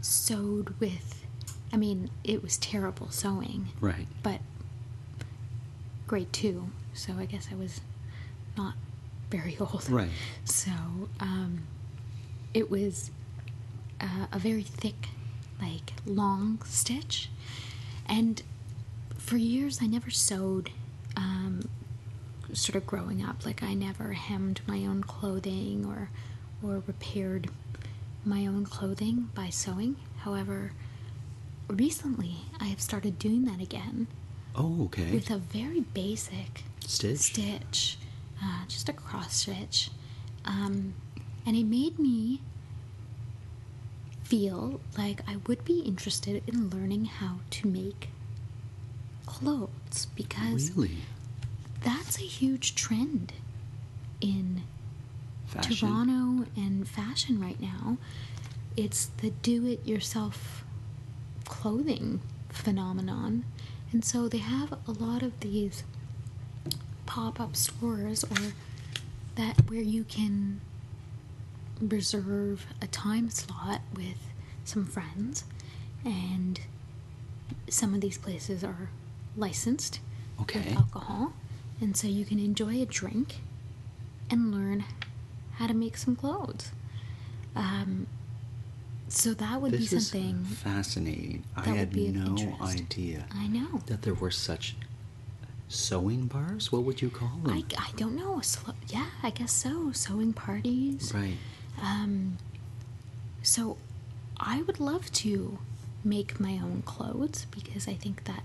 sewed 0.00 0.78
with. 0.80 1.24
I 1.72 1.76
mean, 1.76 2.10
it 2.24 2.42
was 2.42 2.56
terrible 2.58 3.10
sewing, 3.10 3.68
Right. 3.80 4.06
but 4.22 4.40
grade 6.06 6.32
two, 6.32 6.70
so 6.94 7.14
I 7.18 7.24
guess 7.26 7.48
I 7.52 7.54
was 7.56 7.80
not 8.56 8.74
very 9.30 9.56
old. 9.60 9.88
Right. 9.88 10.10
So 10.44 10.70
um, 11.20 11.62
it 12.54 12.70
was 12.70 13.10
uh, 14.00 14.26
a 14.32 14.38
very 14.38 14.62
thick, 14.62 15.08
like 15.60 15.92
long 16.06 16.60
stitch, 16.64 17.30
and 18.06 18.42
for 19.18 19.36
years 19.36 19.78
I 19.82 19.86
never 19.86 20.10
sewed. 20.10 20.70
Um, 21.16 21.68
sort 22.52 22.74
of 22.74 22.84
growing 22.84 23.24
up, 23.24 23.46
like 23.46 23.62
I 23.62 23.74
never 23.74 24.12
hemmed 24.12 24.60
my 24.66 24.78
own 24.84 25.04
clothing 25.04 25.84
or 25.86 26.10
or 26.66 26.82
repaired 26.86 27.48
my 28.24 28.44
own 28.46 28.64
clothing 28.64 29.30
by 29.34 29.50
sewing. 29.50 29.94
However, 30.18 30.72
recently 31.68 32.38
I 32.60 32.64
have 32.66 32.80
started 32.80 33.18
doing 33.20 33.44
that 33.44 33.60
again 33.60 34.08
Oh, 34.56 34.84
okay. 34.86 35.12
with 35.12 35.30
a 35.30 35.38
very 35.38 35.80
basic 35.80 36.64
Stitch? 36.84 37.18
stitch, 37.18 37.96
uh, 38.42 38.64
just 38.68 38.88
a 38.88 38.92
cross 38.92 39.34
stitch, 39.34 39.90
um, 40.44 40.94
and 41.46 41.56
it 41.56 41.64
made 41.64 41.98
me 41.98 42.40
feel 44.22 44.80
like 44.96 45.20
I 45.28 45.36
would 45.46 45.64
be 45.64 45.80
interested 45.80 46.42
in 46.46 46.70
learning 46.70 47.06
how 47.06 47.36
to 47.50 47.66
make 47.68 48.10
clothes 49.26 50.06
because 50.14 50.70
Really? 50.72 50.98
that's 51.82 52.18
a 52.18 52.22
huge 52.24 52.74
trend 52.74 53.32
in 54.20 54.62
Fashion? 55.46 55.76
Toronto 55.76 56.46
and 56.56 56.86
fashion 56.86 57.40
right 57.40 57.60
now. 57.60 57.96
It's 58.76 59.06
the 59.06 59.30
do 59.30 59.66
it 59.66 59.84
yourself 59.84 60.64
clothing 61.44 62.20
phenomenon. 62.50 63.44
And 63.92 64.04
so 64.04 64.28
they 64.28 64.38
have 64.38 64.72
a 64.86 64.92
lot 64.92 65.22
of 65.24 65.40
these 65.40 65.82
pop 67.10 67.40
up 67.40 67.56
stores 67.56 68.22
or 68.22 68.52
that 69.34 69.68
where 69.68 69.80
you 69.82 70.04
can 70.04 70.60
reserve 71.80 72.66
a 72.80 72.86
time 72.86 73.28
slot 73.30 73.80
with 73.96 74.18
some 74.64 74.86
friends. 74.86 75.42
And 76.04 76.60
some 77.68 77.94
of 77.94 78.00
these 78.00 78.16
places 78.16 78.62
are 78.62 78.90
licensed 79.36 79.98
Okay. 80.40 80.60
with 80.60 80.76
alcohol. 80.76 81.32
And 81.80 81.96
so 81.96 82.06
you 82.06 82.24
can 82.24 82.38
enjoy 82.38 82.80
a 82.80 82.86
drink 82.86 83.38
and 84.30 84.52
learn 84.54 84.84
how 85.54 85.66
to 85.66 85.74
make 85.74 85.96
some 85.96 86.14
clothes. 86.14 86.70
Um, 87.56 88.06
so 89.08 89.34
that 89.34 89.60
would 89.60 89.72
This 89.72 89.90
be 89.90 89.98
something 89.98 90.44
fascinating. 90.44 91.42
I 91.56 91.70
had 91.70 91.96
no 91.96 92.56
idea 92.62 93.26
i 93.34 93.48
know. 93.48 93.80
that 93.86 94.02
there 94.02 94.14
were 94.14 94.30
such 94.30 94.76
sewing 95.70 96.26
bars. 96.26 96.70
What 96.72 96.82
would 96.82 97.00
you 97.00 97.08
call 97.10 97.30
them? 97.42 97.54
I, 97.54 97.64
I 97.78 97.90
don't 97.96 98.16
know 98.16 98.40
slo- 98.40 98.74
yeah 98.88 99.06
i 99.22 99.30
guess 99.30 99.52
so 99.52 99.92
sewing 99.92 100.32
parties 100.32 101.12
right. 101.14 101.36
Um, 101.80 102.36
so 103.42 103.78
I 104.36 104.60
would 104.62 104.80
love 104.80 105.10
to 105.12 105.58
make 106.04 106.38
my 106.38 106.54
own 106.62 106.82
clothes 106.84 107.46
because 107.50 107.88
I 107.88 107.94
think 107.94 108.24
that 108.24 108.42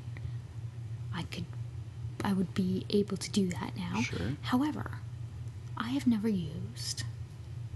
I 1.14 1.24
could, 1.24 1.46
I 2.24 2.32
would 2.34 2.54
be 2.54 2.86
able 2.90 3.18
to 3.18 3.30
do 3.30 3.48
that 3.50 3.72
now. 3.78 4.02
Sure. 4.02 4.34
However, 4.42 5.00
I 5.78 5.90
have 5.90 6.08
never 6.08 6.30
used 6.30 7.04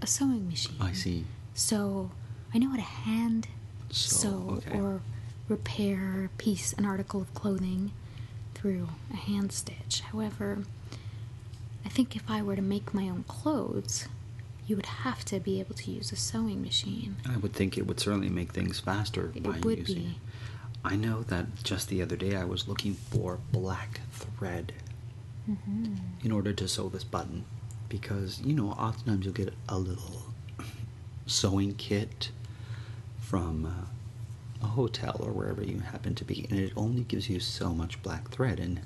a 0.00 0.06
sewing 0.06 0.48
machine. 0.48 0.76
I 0.80 0.92
see. 0.92 1.24
So 1.54 2.10
I 2.54 2.58
know 2.58 2.70
how 2.70 2.76
to 2.76 2.82
hand 2.82 3.48
Sew, 3.90 4.16
sew 4.16 4.54
okay. 4.66 4.78
or 4.78 5.02
repair 5.48 6.24
a 6.24 6.28
piece, 6.38 6.72
an 6.74 6.84
article 6.86 7.20
of 7.20 7.34
clothing 7.34 7.92
through 8.60 8.88
a 9.12 9.16
hand 9.16 9.52
stitch. 9.52 10.00
However, 10.12 10.58
I 11.84 11.88
think 11.88 12.14
if 12.14 12.22
I 12.28 12.42
were 12.42 12.56
to 12.56 12.62
make 12.62 12.92
my 12.92 13.04
own 13.08 13.24
clothes, 13.26 14.06
you 14.66 14.76
would 14.76 14.86
have 14.86 15.24
to 15.26 15.40
be 15.40 15.60
able 15.60 15.74
to 15.76 15.90
use 15.90 16.12
a 16.12 16.16
sewing 16.16 16.60
machine. 16.62 17.16
I 17.28 17.38
would 17.38 17.52
think 17.54 17.78
it 17.78 17.86
would 17.86 17.98
certainly 17.98 18.28
make 18.28 18.52
things 18.52 18.78
faster 18.78 19.32
It 19.34 19.42
by 19.42 19.58
would 19.60 19.78
using 19.78 19.94
be. 19.96 20.18
I 20.84 20.96
know 20.96 21.22
that 21.24 21.62
just 21.62 21.88
the 21.88 22.02
other 22.02 22.16
day 22.16 22.36
I 22.36 22.44
was 22.44 22.68
looking 22.68 22.94
for 22.94 23.38
black 23.52 24.00
thread 24.12 24.72
Mm-hmm. 25.50 25.94
in 26.22 26.30
order 26.32 26.52
to 26.52 26.68
sew 26.68 26.90
this 26.90 27.02
button 27.02 27.44
because 27.88 28.40
you 28.42 28.52
know 28.52 28.68
oftentimes 28.72 29.24
you'll 29.24 29.34
get 29.34 29.52
a 29.70 29.78
little 29.78 30.26
sewing 31.26 31.74
kit 31.74 32.30
from 33.18 33.64
uh, 33.64 33.86
a 34.62 34.66
hotel 34.66 35.16
or 35.20 35.32
wherever 35.32 35.62
you 35.62 35.80
happen 35.80 36.14
to 36.14 36.24
be 36.24 36.46
and 36.50 36.58
it 36.58 36.72
only 36.76 37.02
gives 37.02 37.28
you 37.28 37.40
so 37.40 37.70
much 37.70 38.02
black 38.02 38.30
thread 38.30 38.58
and 38.60 38.80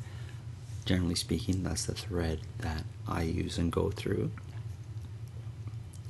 generally 0.85 1.15
speaking 1.15 1.63
that's 1.63 1.87
the 1.87 1.95
thread 1.95 2.41
that 2.59 2.85
I 3.09 3.23
use 3.23 3.59
and 3.59 3.73
go 3.73 3.91
through 3.91 4.31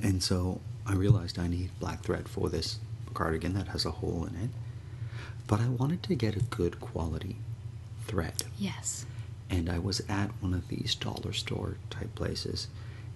and 0.03 0.23
so 0.23 0.61
I 0.87 0.93
realized 0.95 1.39
I 1.39 1.47
need 1.47 1.71
black 1.81 2.03
thread 2.03 2.29
for 2.29 2.51
this 2.51 2.79
cardigan 3.15 3.55
that 3.55 3.69
has 3.69 3.87
a 3.87 3.91
hole 3.91 4.29
in 4.31 4.37
it. 4.37 4.51
But 5.47 5.61
I 5.61 5.69
wanted 5.69 6.03
to 6.05 6.15
get 6.15 6.37
a 6.37 6.41
good 6.41 6.81
quality 6.81 7.37
thread. 8.07 8.45
Yes. 8.59 9.07
And 9.49 9.71
I 9.71 9.79
was 9.79 10.03
at 10.09 10.31
one 10.41 10.53
of 10.53 10.69
these 10.69 10.95
dollar 10.95 11.33
store 11.33 11.77
type 11.91 12.15
places 12.15 12.69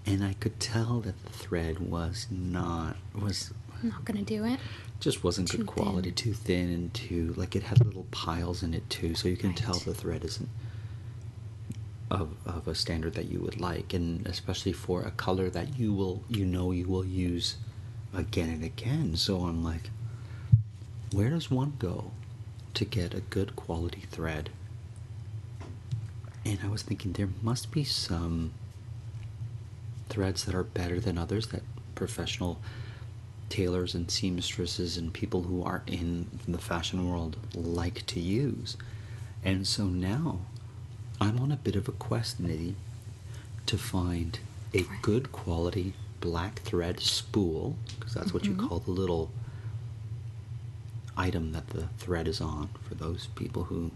and 0.06 0.24
I 0.24 0.34
could 0.34 0.60
tell 0.60 1.00
that 1.00 1.22
the 1.24 1.30
thread 1.30 1.78
was 1.78 2.26
not 2.30 2.96
was 3.14 3.52
I'm 3.82 3.88
not 3.90 4.04
gonna 4.04 4.22
do 4.22 4.44
it. 4.44 4.58
just 5.00 5.22
wasn't 5.22 5.48
Too 5.48 5.58
good 5.58 5.66
quality, 5.66 6.10
thin. 6.10 6.14
too 6.14 6.32
thin 6.34 6.70
and 6.70 6.94
too 6.94 7.34
like 7.36 7.54
it 7.54 7.62
had 7.64 7.84
little 7.84 8.06
piles 8.10 8.62
in 8.62 8.74
it 8.74 8.88
too, 8.90 9.14
so 9.14 9.28
you 9.28 9.36
can 9.36 9.54
tell 9.54 9.78
the 9.78 9.94
thread 9.94 10.24
isn't 10.24 10.48
of, 12.10 12.34
of 12.46 12.66
a 12.66 12.74
standard 12.74 13.14
that 13.14 13.26
you 13.26 13.38
would 13.40 13.60
like 13.60 13.92
and 13.92 14.26
especially 14.26 14.72
for 14.72 15.02
a 15.02 15.10
color 15.10 15.50
that 15.50 15.78
you 15.78 15.92
will 15.92 16.22
you 16.28 16.44
know 16.46 16.72
you 16.72 16.86
will 16.88 17.04
use 17.04 17.56
again 18.14 18.48
and 18.48 18.64
again 18.64 19.14
so 19.14 19.40
i'm 19.42 19.62
like 19.62 19.90
where 21.12 21.28
does 21.28 21.50
one 21.50 21.74
go 21.78 22.10
to 22.72 22.86
get 22.86 23.12
a 23.12 23.20
good 23.20 23.54
quality 23.56 24.04
thread 24.10 24.48
and 26.46 26.58
i 26.64 26.68
was 26.68 26.82
thinking 26.82 27.12
there 27.12 27.28
must 27.42 27.70
be 27.70 27.84
some 27.84 28.52
threads 30.08 30.44
that 30.46 30.54
are 30.54 30.64
better 30.64 30.98
than 30.98 31.18
others 31.18 31.48
that 31.48 31.62
professional 31.94 32.58
tailors 33.48 33.94
and 33.94 34.10
seamstresses 34.10 34.96
and 34.96 35.12
people 35.12 35.42
who 35.42 35.62
are 35.62 35.82
in 35.86 36.26
the 36.46 36.58
fashion 36.58 37.08
world 37.08 37.36
like 37.54 38.04
to 38.06 38.20
use. 38.20 38.76
And 39.44 39.66
so 39.66 39.84
now 39.84 40.40
I'm 41.20 41.38
on 41.38 41.50
a 41.50 41.56
bit 41.56 41.76
of 41.76 41.88
a 41.88 41.92
quest, 41.92 42.42
Nidhi, 42.42 42.74
to 43.66 43.78
find 43.78 44.38
a 44.74 44.84
good 45.02 45.32
quality 45.32 45.94
black 46.20 46.60
thread 46.60 47.00
spool, 47.00 47.76
because 47.98 48.14
that's 48.14 48.34
what 48.34 48.44
you 48.44 48.52
mm-hmm. 48.52 48.66
call 48.66 48.80
the 48.80 48.90
little 48.90 49.30
item 51.16 51.52
that 51.52 51.68
the 51.70 51.88
thread 51.98 52.28
is 52.28 52.40
on 52.40 52.68
for 52.86 52.94
those 52.94 53.28
people 53.34 53.64
who 53.64 53.90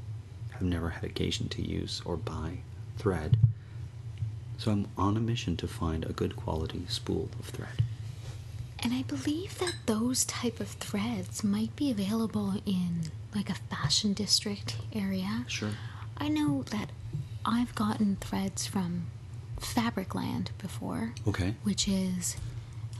have 0.50 0.62
never 0.62 0.90
had 0.90 1.04
occasion 1.04 1.48
to 1.48 1.62
use 1.62 2.02
or 2.04 2.16
buy 2.16 2.58
thread. 2.96 3.36
So 4.58 4.70
I'm 4.70 4.88
on 4.96 5.16
a 5.16 5.20
mission 5.20 5.56
to 5.58 5.68
find 5.68 6.04
a 6.04 6.12
good 6.12 6.36
quality 6.36 6.84
spool 6.88 7.28
of 7.38 7.46
thread. 7.46 7.82
And 8.82 8.92
I 8.92 9.02
believe 9.02 9.58
that 9.58 9.74
those 9.86 10.24
type 10.24 10.58
of 10.60 10.68
threads 10.68 11.44
might 11.44 11.74
be 11.76 11.90
available 11.90 12.54
in 12.66 13.02
like 13.34 13.48
a 13.48 13.54
fashion 13.54 14.12
district 14.12 14.76
area. 14.92 15.44
Sure. 15.48 15.70
I 16.16 16.28
know 16.28 16.64
that 16.70 16.90
I've 17.44 17.74
gotten 17.74 18.16
threads 18.16 18.66
from 18.66 19.06
Fabricland 19.60 20.48
before. 20.58 21.14
Okay. 21.26 21.54
Which 21.62 21.86
is 21.88 22.36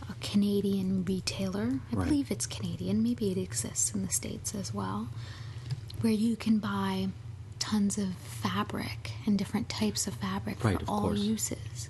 a 0.09 0.15
Canadian 0.21 1.05
retailer. 1.05 1.81
I 1.93 1.97
Right. 1.97 2.09
believe 2.09 2.31
it's 2.31 2.47
Canadian. 2.47 3.03
Maybe 3.03 3.31
it 3.33 3.39
exists 3.39 3.93
in 3.93 4.07
the 4.07 4.13
States 4.13 4.55
as 4.55 4.73
well. 4.73 5.09
Where 6.01 6.13
you 6.13 6.37
can 6.37 6.59
buy 6.59 7.09
tons 7.59 7.99
of 7.99 8.15
fabric 8.15 9.13
and 9.27 9.37
different 9.39 9.69
types 9.69 10.07
of 10.07 10.15
fabric 10.15 10.63
Right, 10.65 10.77
for 10.77 10.83
of 10.83 10.89
all 10.89 11.01
course. 11.03 11.19
uses. 11.21 11.89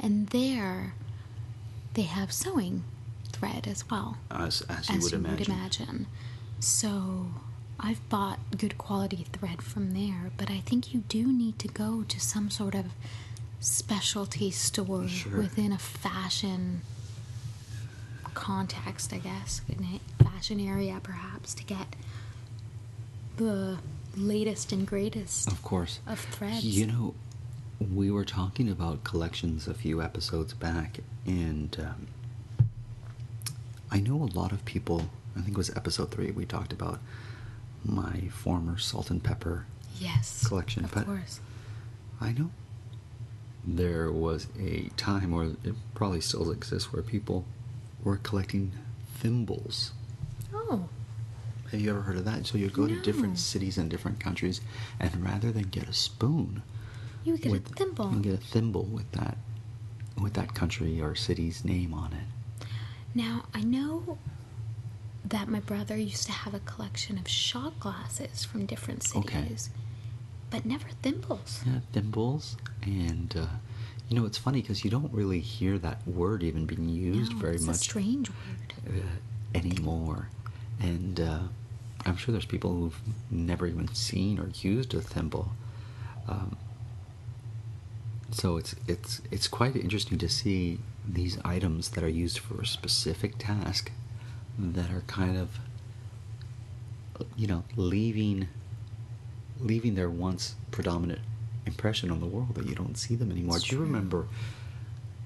And 0.00 0.28
there 0.28 0.94
they 1.94 2.02
have 2.02 2.32
sewing 2.32 2.84
thread 3.36 3.66
as 3.66 3.88
well 3.90 4.16
As, 4.30 4.62
as 4.68 4.88
you 4.88 4.96
as 4.96 5.02
would 5.04 5.12
you 5.12 5.18
imagine. 5.18 5.38
would 5.38 5.48
imagine. 5.48 6.06
So 6.60 7.26
I've 7.78 8.06
bought 8.08 8.38
good 8.56 8.78
quality 8.78 9.26
thread 9.32 9.60
from 9.62 9.92
there, 9.92 10.30
but 10.36 10.50
I 10.50 10.60
think 10.60 10.94
you 10.94 11.00
do 11.08 11.30
need 11.32 11.58
to 11.60 11.68
go 11.68 12.04
to 12.08 12.18
some 12.20 12.50
sort 12.50 12.74
of 12.74 12.86
specialty 13.60 14.50
store 14.50 15.06
Sure. 15.08 15.38
within 15.38 15.72
a 15.72 15.78
fashion 15.78 16.82
context, 18.34 19.12
I 19.12 19.18
guess, 19.18 19.60
in 19.68 19.84
a 19.84 20.24
fashion 20.24 20.60
area 20.60 21.00
perhaps, 21.02 21.54
to 21.54 21.64
get 21.64 21.86
the 23.36 23.78
latest 24.16 24.72
and 24.72 24.86
greatest 24.86 25.48
Of 25.48 25.62
course. 25.62 26.00
of 26.06 26.18
threads. 26.20 26.64
You 26.64 26.86
know, 26.86 27.14
we 27.94 28.10
were 28.10 28.24
talking 28.24 28.70
about 28.70 29.04
collections 29.04 29.66
a 29.68 29.74
few 29.74 30.00
episodes 30.02 30.54
back, 30.54 30.98
and 31.26 31.76
um, 31.80 32.06
I 33.90 34.00
know 34.00 34.16
a 34.22 34.30
lot 34.38 34.52
of 34.52 34.64
people. 34.64 35.08
I 35.36 35.40
think 35.40 35.50
it 35.52 35.56
was 35.58 35.70
episode 35.76 36.10
three. 36.10 36.30
We 36.30 36.44
talked 36.44 36.72
about 36.72 37.00
my 37.84 38.28
former 38.32 38.78
salt 38.78 39.10
and 39.10 39.22
pepper 39.22 39.66
yes, 40.00 40.46
collection, 40.46 40.84
of 40.84 40.92
but 40.92 41.06
course. 41.06 41.40
I 42.20 42.32
know 42.32 42.50
there 43.64 44.10
was 44.10 44.46
a 44.58 44.88
time, 44.96 45.32
or 45.32 45.44
it 45.64 45.74
probably 45.94 46.20
still 46.20 46.50
exists, 46.50 46.92
where 46.92 47.02
people 47.02 47.44
were 48.02 48.16
collecting 48.16 48.72
thimbles. 49.16 49.92
Oh, 50.54 50.88
Have 51.70 51.80
you 51.80 51.90
ever 51.90 52.02
heard 52.02 52.16
of 52.16 52.24
that? 52.24 52.46
So 52.46 52.56
you'd 52.58 52.72
go 52.72 52.86
to 52.86 53.00
different 53.02 53.38
cities 53.38 53.76
and 53.76 53.90
different 53.90 54.20
countries, 54.20 54.60
and 55.00 55.22
rather 55.24 55.50
than 55.52 55.64
get 55.64 55.88
a 55.88 55.92
spoon, 55.92 56.62
you 57.24 57.36
get 57.36 57.50
with- 57.52 57.70
a 57.72 57.74
thimble. 57.74 58.12
You 58.14 58.20
get 58.20 58.34
a 58.34 58.36
thimble 58.38 58.84
with 58.84 59.10
that, 59.12 59.36
with 60.20 60.34
that 60.34 60.54
country 60.54 61.00
or 61.00 61.14
city's 61.14 61.64
name 61.64 61.92
on 61.92 62.12
it. 62.12 62.26
Now, 63.16 63.46
I 63.54 63.62
know 63.62 64.18
that 65.24 65.48
my 65.48 65.60
brother 65.60 65.96
used 65.96 66.26
to 66.26 66.32
have 66.32 66.52
a 66.52 66.58
collection 66.60 67.16
of 67.16 67.26
shot 67.26 67.80
glasses 67.80 68.44
from 68.44 68.66
different 68.66 69.10
Okay. 69.16 69.40
cities, 69.48 69.70
but 70.50 70.66
never 70.66 70.86
thimbles. 71.02 71.62
Yeah, 71.66 71.80
thimbles, 71.94 72.58
and 72.82 73.34
uh, 73.34 73.46
you 74.10 74.16
know 74.20 74.26
it's 74.26 74.36
funny 74.36 74.60
because 74.60 74.84
you 74.84 74.90
don't 74.90 75.10
really 75.14 75.40
hear 75.40 75.78
that 75.78 76.06
word 76.06 76.42
even 76.42 76.66
being 76.66 76.90
used 76.90 77.32
no, 77.32 77.38
very 77.38 77.54
it's 77.54 77.64
much 77.64 77.76
It's 77.76 77.86
a 77.86 77.90
strange 77.90 78.28
word. 78.28 78.74
uh, 78.86 79.58
anymore. 79.58 80.28
And 80.78 81.18
uh, 81.18 81.38
I'm 82.04 82.16
sure 82.18 82.32
there's 82.32 82.44
people 82.44 82.70
who've 82.74 83.00
never 83.30 83.66
even 83.66 83.88
seen 83.94 84.38
or 84.38 84.50
used 84.60 84.92
a 84.92 85.00
thimble. 85.00 85.52
Um, 86.28 86.58
so 88.30 88.58
it's 88.58 88.76
it's 88.86 89.22
it's 89.30 89.48
quite 89.48 89.74
interesting 89.74 90.18
to 90.18 90.28
see 90.28 90.80
these 91.08 91.38
items 91.44 91.90
that 91.90 92.02
are 92.02 92.08
used 92.08 92.38
for 92.38 92.60
a 92.60 92.66
specific 92.66 93.38
task 93.38 93.92
that 94.58 94.90
are 94.90 95.02
kind 95.06 95.36
of 95.36 95.58
you 97.36 97.46
know 97.46 97.64
leaving 97.76 98.48
leaving 99.60 99.94
their 99.94 100.10
once 100.10 100.54
predominant 100.70 101.20
impression 101.64 102.10
on 102.10 102.20
the 102.20 102.26
world 102.26 102.54
that 102.54 102.66
you 102.66 102.74
don't 102.74 102.96
see 102.96 103.14
them 103.14 103.30
anymore. 103.30 103.58
Do 103.58 103.64
you 103.66 103.76
true. 103.76 103.80
remember 103.80 104.26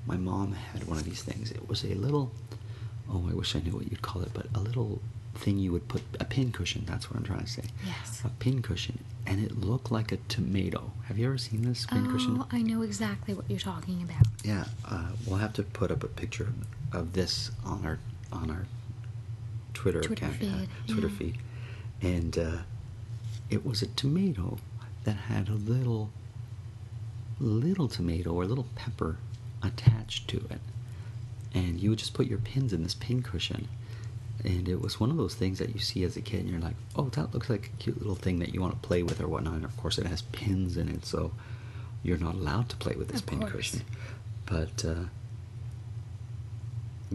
my 0.07 0.17
mom 0.17 0.53
had 0.53 0.85
one 0.85 0.97
of 0.99 1.05
these 1.05 1.23
things? 1.23 1.51
It 1.51 1.69
was 1.69 1.85
a 1.85 1.95
little 1.95 2.31
oh 3.11 3.27
I 3.29 3.35
wish 3.35 3.57
I 3.57 3.61
knew 3.61 3.73
what 3.73 3.91
you'd 3.91 4.03
call 4.03 4.23
it, 4.23 4.31
but 4.33 4.47
a 4.55 4.61
little 4.61 5.01
thing 5.35 5.59
you 5.59 5.73
would 5.73 5.89
put 5.89 6.03
a 6.19 6.25
pin 6.25 6.53
cushion, 6.53 6.85
that's 6.87 7.11
what 7.11 7.17
I'm 7.17 7.25
trying 7.25 7.45
to 7.45 7.51
say. 7.51 7.65
Yes. 7.87 8.23
A 8.25 8.29
pin 8.29 8.63
cushion. 8.63 8.99
And 9.27 9.45
it 9.45 9.59
looked 9.59 9.91
like 9.91 10.13
a 10.13 10.17
tomato. 10.29 10.93
Have 11.05 11.19
you 11.19 11.27
ever 11.27 11.39
seen 11.39 11.63
this 11.63 11.87
pin 11.87 12.07
oh, 12.09 12.13
cushion? 12.13 12.45
I 12.51 12.63
know 12.63 12.83
exactly 12.83 13.35
what 13.35 13.49
you're 13.49 13.61
talking 13.61 14.03
about. 14.03 14.27
Yeah, 14.45 14.65
uh, 14.89 15.11
we'll 15.27 15.39
have 15.39 15.53
to 15.55 15.63
put 15.63 15.91
up 15.91 16.03
a 16.03 16.09
picture 16.09 16.53
of 16.93 17.13
this 17.13 17.51
on 17.65 17.85
our 17.85 17.99
on 18.33 18.51
our 18.51 18.67
Twitter, 19.75 20.01
Twitter 20.01 20.27
account, 20.27 20.41
feed, 20.41 20.53
uh, 20.53 20.93
Twitter 20.93 21.09
yeah. 21.09 21.19
feed, 21.19 21.39
and 22.03 22.39
uh, 22.39 22.57
it 23.51 23.65
was 23.65 23.83
a 23.83 23.87
tomato 23.87 24.59
that 25.05 25.13
had 25.17 25.49
a 25.49 25.55
little 25.55 26.11
little 27.39 27.89
tomato 27.89 28.33
or 28.33 28.43
a 28.43 28.47
little 28.47 28.67
pepper 28.75 29.17
attached 29.63 30.29
to 30.29 30.39
it, 30.51 30.61
and 31.55 31.81
you 31.81 31.91
would 31.91 31.99
just 31.99 32.15
put 32.15 32.27
your 32.27 32.39
pins 32.39 32.73
in 32.73 32.83
this 32.83 32.95
pin 32.95 33.23
cushion. 33.23 33.69
And 34.45 34.69
it 34.69 34.81
was 34.81 34.99
one 34.99 35.11
of 35.11 35.17
those 35.19 35.35
things 35.35 35.59
that 35.59 35.75
you 35.75 35.81
see 35.81 36.03
as 36.05 36.17
a 36.17 36.21
kid, 36.23 36.41
and 36.41 36.49
you're 36.51 36.61
like, 36.61 36.77
"Oh, 36.97 37.09
that 37.11 37.35
looks 37.35 37.51
like 37.51 37.67
a 37.75 37.77
cute 37.83 37.99
little 37.99 38.15
thing 38.15 38.39
that 38.39 38.55
you 38.55 38.61
want 38.61 38.73
to 38.81 38.87
play 38.89 39.03
with 39.03 39.21
or 39.21 39.29
whatnot." 39.29 39.55
And 39.55 39.65
of 39.65 39.77
course, 39.77 39.99
it 39.99 40.07
has 40.07 40.23
pins 40.23 40.77
in 40.77 40.89
it, 40.89 41.05
so 41.05 41.33
you're 42.03 42.17
not 42.19 42.35
allowed 42.37 42.69
to 42.71 42.77
play 42.77 42.95
with 42.97 43.09
this 43.09 43.21
Of 43.21 43.27
pin 43.27 43.41
course. 43.41 43.53
cushion. 43.53 43.83
But 44.47 44.85
uh, 44.85 44.95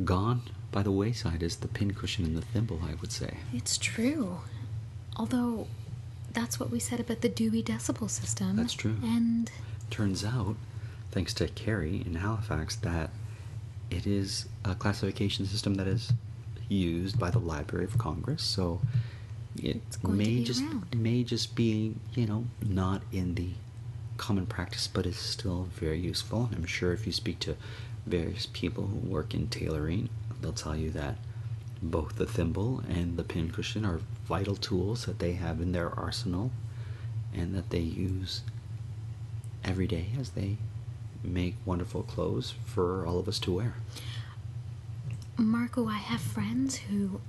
gone 0.03 0.41
by 0.71 0.83
the 0.83 0.91
wayside 0.91 1.41
is 1.41 1.57
the 1.57 1.67
pin 1.67 1.93
cushion 1.93 2.25
and 2.25 2.38
the 2.38 2.41
thimble, 2.41 2.81
I 2.88 2.95
would 2.95 3.11
say. 3.11 3.38
It's 3.53 3.77
true. 3.77 4.39
Although, 5.15 5.67
that's 6.33 6.59
what 6.59 6.69
we 6.69 6.79
said 6.79 6.99
about 6.99 7.21
the 7.21 7.29
Dewey 7.29 7.61
Decimal 7.61 8.09
System. 8.09 8.57
That's 8.57 8.73
true. 8.73 8.97
And 9.03 9.49
Turns 9.89 10.25
out, 10.25 10.57
thanks 11.11 11.33
to 11.35 11.47
Carrie 11.47 12.03
in 12.05 12.15
Halifax, 12.15 12.75
that 12.77 13.11
it 13.89 14.05
is 14.05 14.45
a 14.65 14.75
classification 14.75 15.45
system 15.45 15.75
that 15.75 15.88
is 15.88 16.11
used 16.69 17.19
by 17.19 17.30
the 17.30 17.39
Library 17.39 17.86
of 17.86 17.97
Congress. 17.97 18.43
So 18.43 18.82
it 19.62 19.82
may 20.04 20.43
just 20.43 20.62
around. 20.62 20.95
may 20.95 21.23
just 21.23 21.56
be 21.56 21.95
you 22.13 22.25
know 22.25 22.45
not 22.62 23.01
in 23.12 23.36
the 23.36 23.49
common 24.17 24.45
practice, 24.45 24.88
but 24.88 25.06
it's 25.06 25.19
still 25.19 25.69
very 25.75 25.99
useful. 25.99 26.45
And 26.45 26.56
I'm 26.56 26.65
sure 26.65 26.93
if 26.93 27.06
you 27.06 27.12
speak 27.12 27.39
to 27.39 27.56
various 28.06 28.47
people 28.47 28.88
who 28.88 28.97
work 29.10 29.34
in 29.34 29.47
tailoring, 29.47 30.10
they'll 30.41 30.54
tell 30.54 30.75
you 30.75 30.91
that 30.91 31.17
both 31.82 32.15
the 32.15 32.25
thimble 32.25 32.82
and 32.88 33.17
the 33.17 33.23
pin 33.23 33.51
cushion 33.51 33.86
are 33.86 33.99
vital 34.28 34.56
tools 34.56 35.06
that 35.06 35.19
they 35.19 35.34
have 35.34 35.62
in 35.62 35.71
their 35.71 35.89
arsenal 35.89 36.51
and 37.34 37.54
that 37.54 37.69
they 37.69 37.80
use 37.80 38.41
every 39.63 39.88
day 39.88 40.08
as 40.19 40.32
they 40.32 40.58
make 41.23 41.56
wonderful 41.65 42.04
clothes 42.04 42.54
for 42.65 43.06
all 43.06 43.19
of 43.19 43.28
us 43.28 43.39
to 43.39 43.51
wear. 43.51 43.75
Marco, 45.37 45.87
I 45.87 45.97
have 45.97 46.21
friends 46.21 46.77
who 46.77 47.19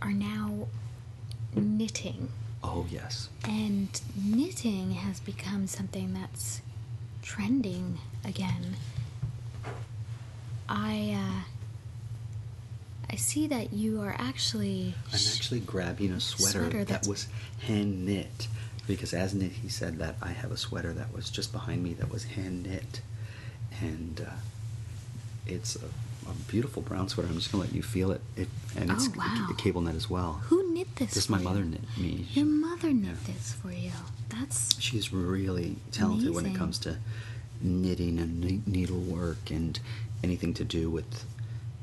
are 0.00 0.12
now 0.12 0.68
knitting. 1.54 2.28
Oh, 2.62 2.86
yes. 2.90 3.28
And 3.44 4.00
knitting 4.16 4.92
has 4.92 5.18
become 5.20 5.66
something 5.66 6.14
that's 6.14 6.62
trending 7.22 7.98
again. 8.24 8.76
I 10.68 11.16
uh, 11.18 11.42
I 13.10 13.16
see 13.16 13.46
that 13.48 13.72
you 13.72 14.00
are 14.00 14.14
actually 14.18 14.94
I'm 15.08 15.14
actually 15.14 15.60
grabbing 15.60 16.12
a 16.12 16.20
sweater, 16.20 16.70
Sweater 16.70 16.84
that 16.84 17.06
was 17.06 17.26
hand 17.66 18.06
knit. 18.06 18.48
because 18.86 19.12
as 19.12 19.34
knit, 19.34 19.52
he 19.52 19.68
said 19.68 19.98
that 19.98 20.16
I 20.22 20.28
have 20.30 20.50
a 20.50 20.56
sweater 20.56 20.92
that 20.94 21.12
was 21.12 21.28
just 21.30 21.52
behind 21.52 21.82
me 21.82 21.92
that 21.94 22.10
was 22.10 22.24
hand 22.24 22.62
knit, 22.64 23.02
and 23.80 24.24
uh, 24.26 24.30
it's 25.46 25.76
a, 25.76 25.80
a 26.32 26.50
beautiful 26.50 26.82
brown 26.82 27.08
sweater. 27.08 27.28
I'm 27.28 27.36
just 27.36 27.52
gonna 27.52 27.64
let 27.64 27.72
you 27.74 27.82
feel 27.82 28.10
it. 28.10 28.20
it 28.36 28.48
and 28.76 28.90
it's 28.90 29.08
Oh, 29.08 29.12
wow. 29.18 29.48
a, 29.50 29.54
cable 29.54 29.80
knit 29.80 29.94
as 29.94 30.08
well. 30.10 30.40
Who 30.48 30.72
knit 30.74 30.94
this? 30.96 31.14
This 31.14 31.28
my 31.28 31.38
you? 31.38 31.44
mother 31.44 31.64
knit 31.64 31.82
me. 31.96 32.26
Your 32.32 32.46
mother 32.46 32.92
knit 32.92 33.16
Yeah. 33.26 33.34
this 33.34 33.52
for 33.52 33.70
you. 33.72 33.92
That's 34.28 34.80
She's 34.80 35.12
really 35.12 35.76
talented 35.90 36.34
when 36.34 36.46
it 36.46 36.54
comes 36.54 36.78
to 36.80 36.98
knitting 37.60 38.18
and 38.18 38.66
needlework 38.66 39.50
and 39.50 39.78
anything 40.24 40.54
to 40.54 40.64
do 40.64 40.90
with 40.90 41.24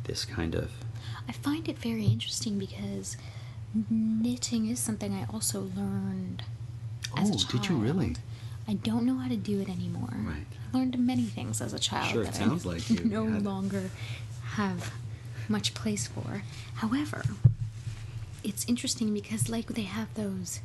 this 0.06 0.26
kind 0.26 0.56
of. 0.56 0.72
I 1.28 1.32
find 1.32 1.70
it 1.70 1.78
very 1.78 2.06
interesting 2.06 2.58
because 2.60 3.16
knitting 3.90 4.68
is 4.68 4.80
something 4.80 5.14
I 5.14 5.26
also 5.32 5.70
learned 5.76 6.44
as 7.16 7.30
a 7.30 7.34
Oh, 7.34 7.38
child. 7.38 7.52
did 7.52 7.70
you 7.70 7.76
really? 7.78 8.16
I 8.68 8.74
don't 8.74 9.06
know 9.06 9.18
how 9.18 9.28
to 9.28 9.36
do 9.38 9.60
it 9.62 9.70
anymore. 9.70 10.10
Right. 10.14 10.46
I 10.74 10.78
learned 10.78 10.98
many 11.00 11.24
things 11.24 11.62
as 11.62 11.74
a 11.74 11.80
child 11.80 12.12
Sure, 12.12 12.22
it 12.22 12.26
that 12.26 12.36
sounds 12.36 12.66
I 12.66 12.70
like 12.70 12.90
you 12.90 13.04
no 13.06 13.26
had- 13.28 13.44
longer 13.44 13.90
have 14.60 14.92
much 15.48 15.74
place 15.74 16.08
for. 16.08 16.44
However, 16.76 17.24
it's 18.44 18.66
interesting 18.68 19.14
because 19.14 19.48
like 19.50 19.68
they 19.68 19.84
have 19.98 20.14
those 20.16 20.60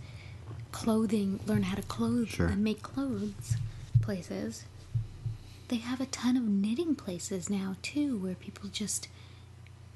clothing 0.72 1.38
learn 1.46 1.62
how 1.64 1.76
to 1.76 1.82
clothe 1.82 2.28
Sure. 2.28 2.48
and 2.48 2.62
make 2.64 2.82
clothes 2.82 3.56
places. 4.02 4.64
They 5.68 5.76
have 5.76 6.00
a 6.00 6.06
ton 6.06 6.36
of 6.36 6.42
knitting 6.42 6.94
places 6.96 7.48
now 7.48 7.76
too 7.82 8.18
where 8.18 8.34
people 8.34 8.68
just 8.68 9.06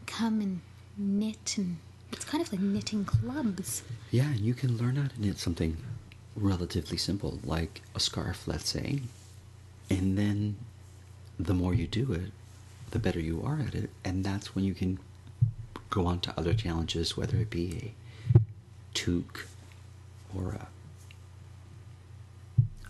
come 0.06 0.40
and 0.40 0.60
knit 0.96 1.56
and 1.58 1.78
it's 2.12 2.24
kind 2.24 2.40
of 2.42 2.50
like 2.52 2.60
knitting 2.60 3.04
clubs. 3.04 3.82
Yeah, 4.10 4.28
and 4.30 4.40
you 4.40 4.54
can 4.54 4.76
learn 4.78 4.96
how 4.96 5.08
to 5.08 5.20
knit 5.20 5.38
something 5.38 5.76
relatively 6.36 6.96
simple, 6.96 7.40
like 7.44 7.82
a 7.94 8.00
scarf, 8.00 8.46
let's 8.46 8.70
say. 8.70 9.00
And 9.90 10.16
then 10.16 10.56
the 11.38 11.52
more 11.52 11.74
you 11.74 11.86
do 11.86 12.12
it, 12.12 12.30
the 12.90 12.98
better 12.98 13.20
you 13.20 13.42
are 13.44 13.58
at 13.60 13.74
it. 13.74 13.90
And 14.04 14.24
that's 14.24 14.54
when 14.54 14.64
you 14.64 14.74
can 14.74 14.98
go 15.90 16.06
on 16.06 16.20
to 16.20 16.34
other 16.38 16.54
challenges, 16.54 17.16
whether 17.16 17.36
it 17.36 17.50
be 17.50 17.94
a 18.34 18.40
toque 18.94 19.46
or 20.36 20.52
a, 20.52 20.66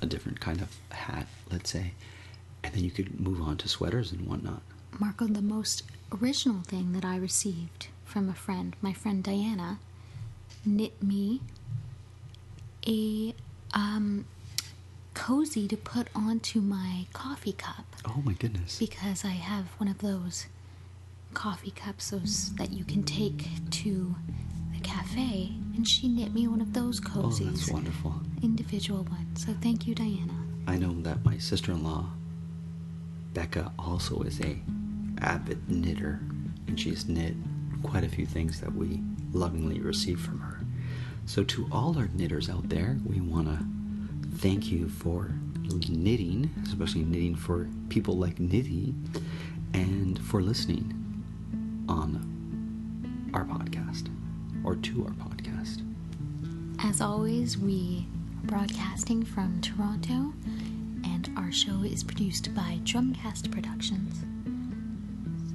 a 0.02 0.06
different 0.06 0.40
kind 0.40 0.60
of 0.60 0.76
hat, 0.90 1.26
let's 1.50 1.70
say. 1.70 1.92
And 2.64 2.74
then 2.74 2.84
you 2.84 2.90
could 2.90 3.20
move 3.20 3.40
on 3.40 3.56
to 3.58 3.68
sweaters 3.68 4.12
and 4.12 4.26
whatnot. 4.26 4.62
Marco, 4.98 5.26
the 5.26 5.42
most 5.42 5.84
original 6.20 6.62
thing 6.62 6.92
that 6.92 7.04
I 7.04 7.16
received 7.16 7.88
from 8.04 8.28
a 8.28 8.34
friend, 8.34 8.74
my 8.82 8.92
friend 8.92 9.22
Diana, 9.22 9.78
knit 10.64 11.00
me 11.02 11.40
a 12.86 13.34
um, 13.74 14.24
cozy 15.18 15.66
to 15.66 15.76
put 15.76 16.06
onto 16.14 16.60
my 16.60 17.06
coffee 17.12 17.52
cup 17.52 17.84
Oh 18.06 18.22
my 18.24 18.34
goodness. 18.34 18.78
because 18.78 19.24
I 19.24 19.30
have 19.52 19.66
one 19.78 19.88
of 19.88 19.98
those 19.98 20.46
coffee 21.34 21.72
cups 21.72 22.10
those 22.10 22.54
that 22.54 22.72
you 22.72 22.84
can 22.84 23.02
take 23.02 23.44
to 23.70 24.14
the 24.72 24.80
cafe, 24.80 25.52
and 25.74 25.86
she 25.86 26.08
knit 26.08 26.32
me 26.32 26.46
one 26.48 26.60
of 26.60 26.72
those 26.72 27.00
cozies. 27.00 27.48
Oh, 27.48 27.50
that's 27.50 27.70
wonderful. 27.70 28.14
individual 28.42 29.02
ones. 29.10 29.44
So 29.44 29.52
thank 29.60 29.86
you, 29.86 29.94
Diana. 29.94 30.32
I 30.66 30.76
know 30.78 30.94
that 31.02 31.24
my 31.24 31.36
sister-in-law, 31.38 32.06
Becca, 33.34 33.72
also 33.78 34.22
is 34.22 34.40
a 34.40 34.58
avid 35.20 35.68
knitter, 35.68 36.20
and 36.68 36.78
she's 36.80 37.06
knit 37.08 37.34
quite 37.82 38.04
a 38.04 38.08
few 38.08 38.24
things 38.26 38.60
that 38.60 38.72
we 38.74 39.02
lovingly 39.32 39.80
receive 39.80 40.20
from 40.20 40.38
her. 40.40 40.60
So 41.26 41.42
to 41.44 41.68
all 41.72 41.98
our 41.98 42.08
knitters 42.14 42.48
out 42.48 42.68
there, 42.68 42.98
we 43.04 43.20
want 43.20 43.48
to 43.48 43.64
thank 44.38 44.70
you 44.70 44.88
for 44.88 45.32
knitting, 45.88 46.50
especially 46.64 47.02
knitting 47.02 47.34
for 47.34 47.68
people 47.88 48.16
like 48.16 48.36
Nidhi, 48.36 48.94
and 49.74 50.18
for 50.26 50.40
listening 50.40 50.94
on 51.88 53.30
our 53.34 53.44
podcast 53.44 54.08
or 54.64 54.76
to 54.76 55.04
our 55.04 55.12
podcast. 55.12 55.82
As 56.80 57.00
always, 57.00 57.58
we 57.58 58.06
are 58.42 58.46
broadcasting 58.46 59.24
from 59.24 59.60
Toronto, 59.60 60.32
and 61.04 61.28
our 61.36 61.50
show 61.50 61.82
is 61.82 62.04
produced 62.04 62.54
by 62.54 62.78
Drumcast 62.84 63.50
Productions. 63.50 64.14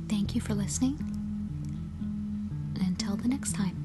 Thank 0.10 0.36
you 0.36 0.41
for 0.41 0.54
listening, 0.54 0.98
and 2.76 2.88
until 2.88 3.15
the 3.15 3.30
next 3.30 3.54
time. 3.56 3.83